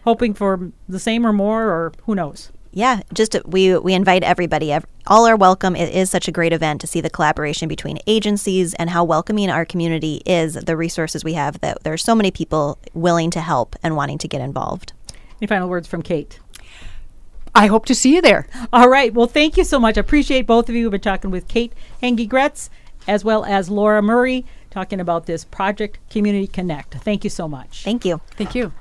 hoping 0.05 0.33
for 0.33 0.71
the 0.87 0.99
same 0.99 1.25
or 1.25 1.33
more, 1.33 1.65
or 1.65 1.91
who 2.05 2.15
knows? 2.15 2.51
Yeah, 2.71 3.01
just 3.13 3.35
uh, 3.35 3.41
we 3.45 3.77
we 3.79 3.93
invite 3.93 4.23
everybody. 4.23 4.77
All 5.07 5.27
are 5.27 5.35
welcome. 5.35 5.75
It 5.75 5.93
is 5.93 6.11
such 6.11 6.27
a 6.27 6.31
great 6.31 6.53
event 6.53 6.81
to 6.81 6.87
see 6.87 7.01
the 7.01 7.09
collaboration 7.09 7.67
between 7.67 7.97
agencies 8.05 8.75
and 8.75 8.91
how 8.91 9.03
welcoming 9.03 9.49
our 9.49 9.65
community 9.65 10.21
is. 10.25 10.53
The 10.53 10.77
resources 10.77 11.23
we 11.23 11.33
have 11.33 11.59
that 11.61 11.83
there 11.83 11.93
are 11.93 11.97
so 11.97 12.13
many 12.13 12.29
people 12.29 12.77
willing 12.93 13.31
to 13.31 13.41
help 13.41 13.75
and 13.81 13.95
wanting 13.95 14.19
to 14.19 14.27
get 14.27 14.41
involved. 14.41 14.93
Any 15.41 15.47
final 15.47 15.67
words 15.67 15.87
from 15.87 16.03
Kate? 16.03 16.39
I 17.55 17.67
hope 17.67 17.85
to 17.85 17.95
see 17.95 18.15
you 18.15 18.21
there. 18.21 18.47
All 18.71 18.89
right. 18.89 19.13
Well, 19.13 19.27
thank 19.27 19.57
you 19.57 19.63
so 19.63 19.79
much. 19.79 19.97
I 19.97 20.01
appreciate 20.01 20.47
both 20.47 20.69
of 20.69 20.75
you. 20.75 20.85
We've 20.85 20.91
been 20.91 21.01
talking 21.01 21.31
with 21.31 21.47
Kate 21.47 21.73
Hengy-Gretz 22.01 22.69
as 23.07 23.23
well 23.23 23.43
as 23.45 23.69
Laura 23.69 24.01
Murray 24.01 24.45
talking 24.69 24.99
about 24.99 25.25
this 25.25 25.43
Project 25.43 25.97
Community 26.09 26.47
Connect. 26.47 26.93
Thank 26.95 27.23
you 27.23 27.29
so 27.29 27.47
much. 27.47 27.83
Thank 27.83 28.05
you. 28.05 28.21
Thank 28.37 28.55
you. 28.55 28.71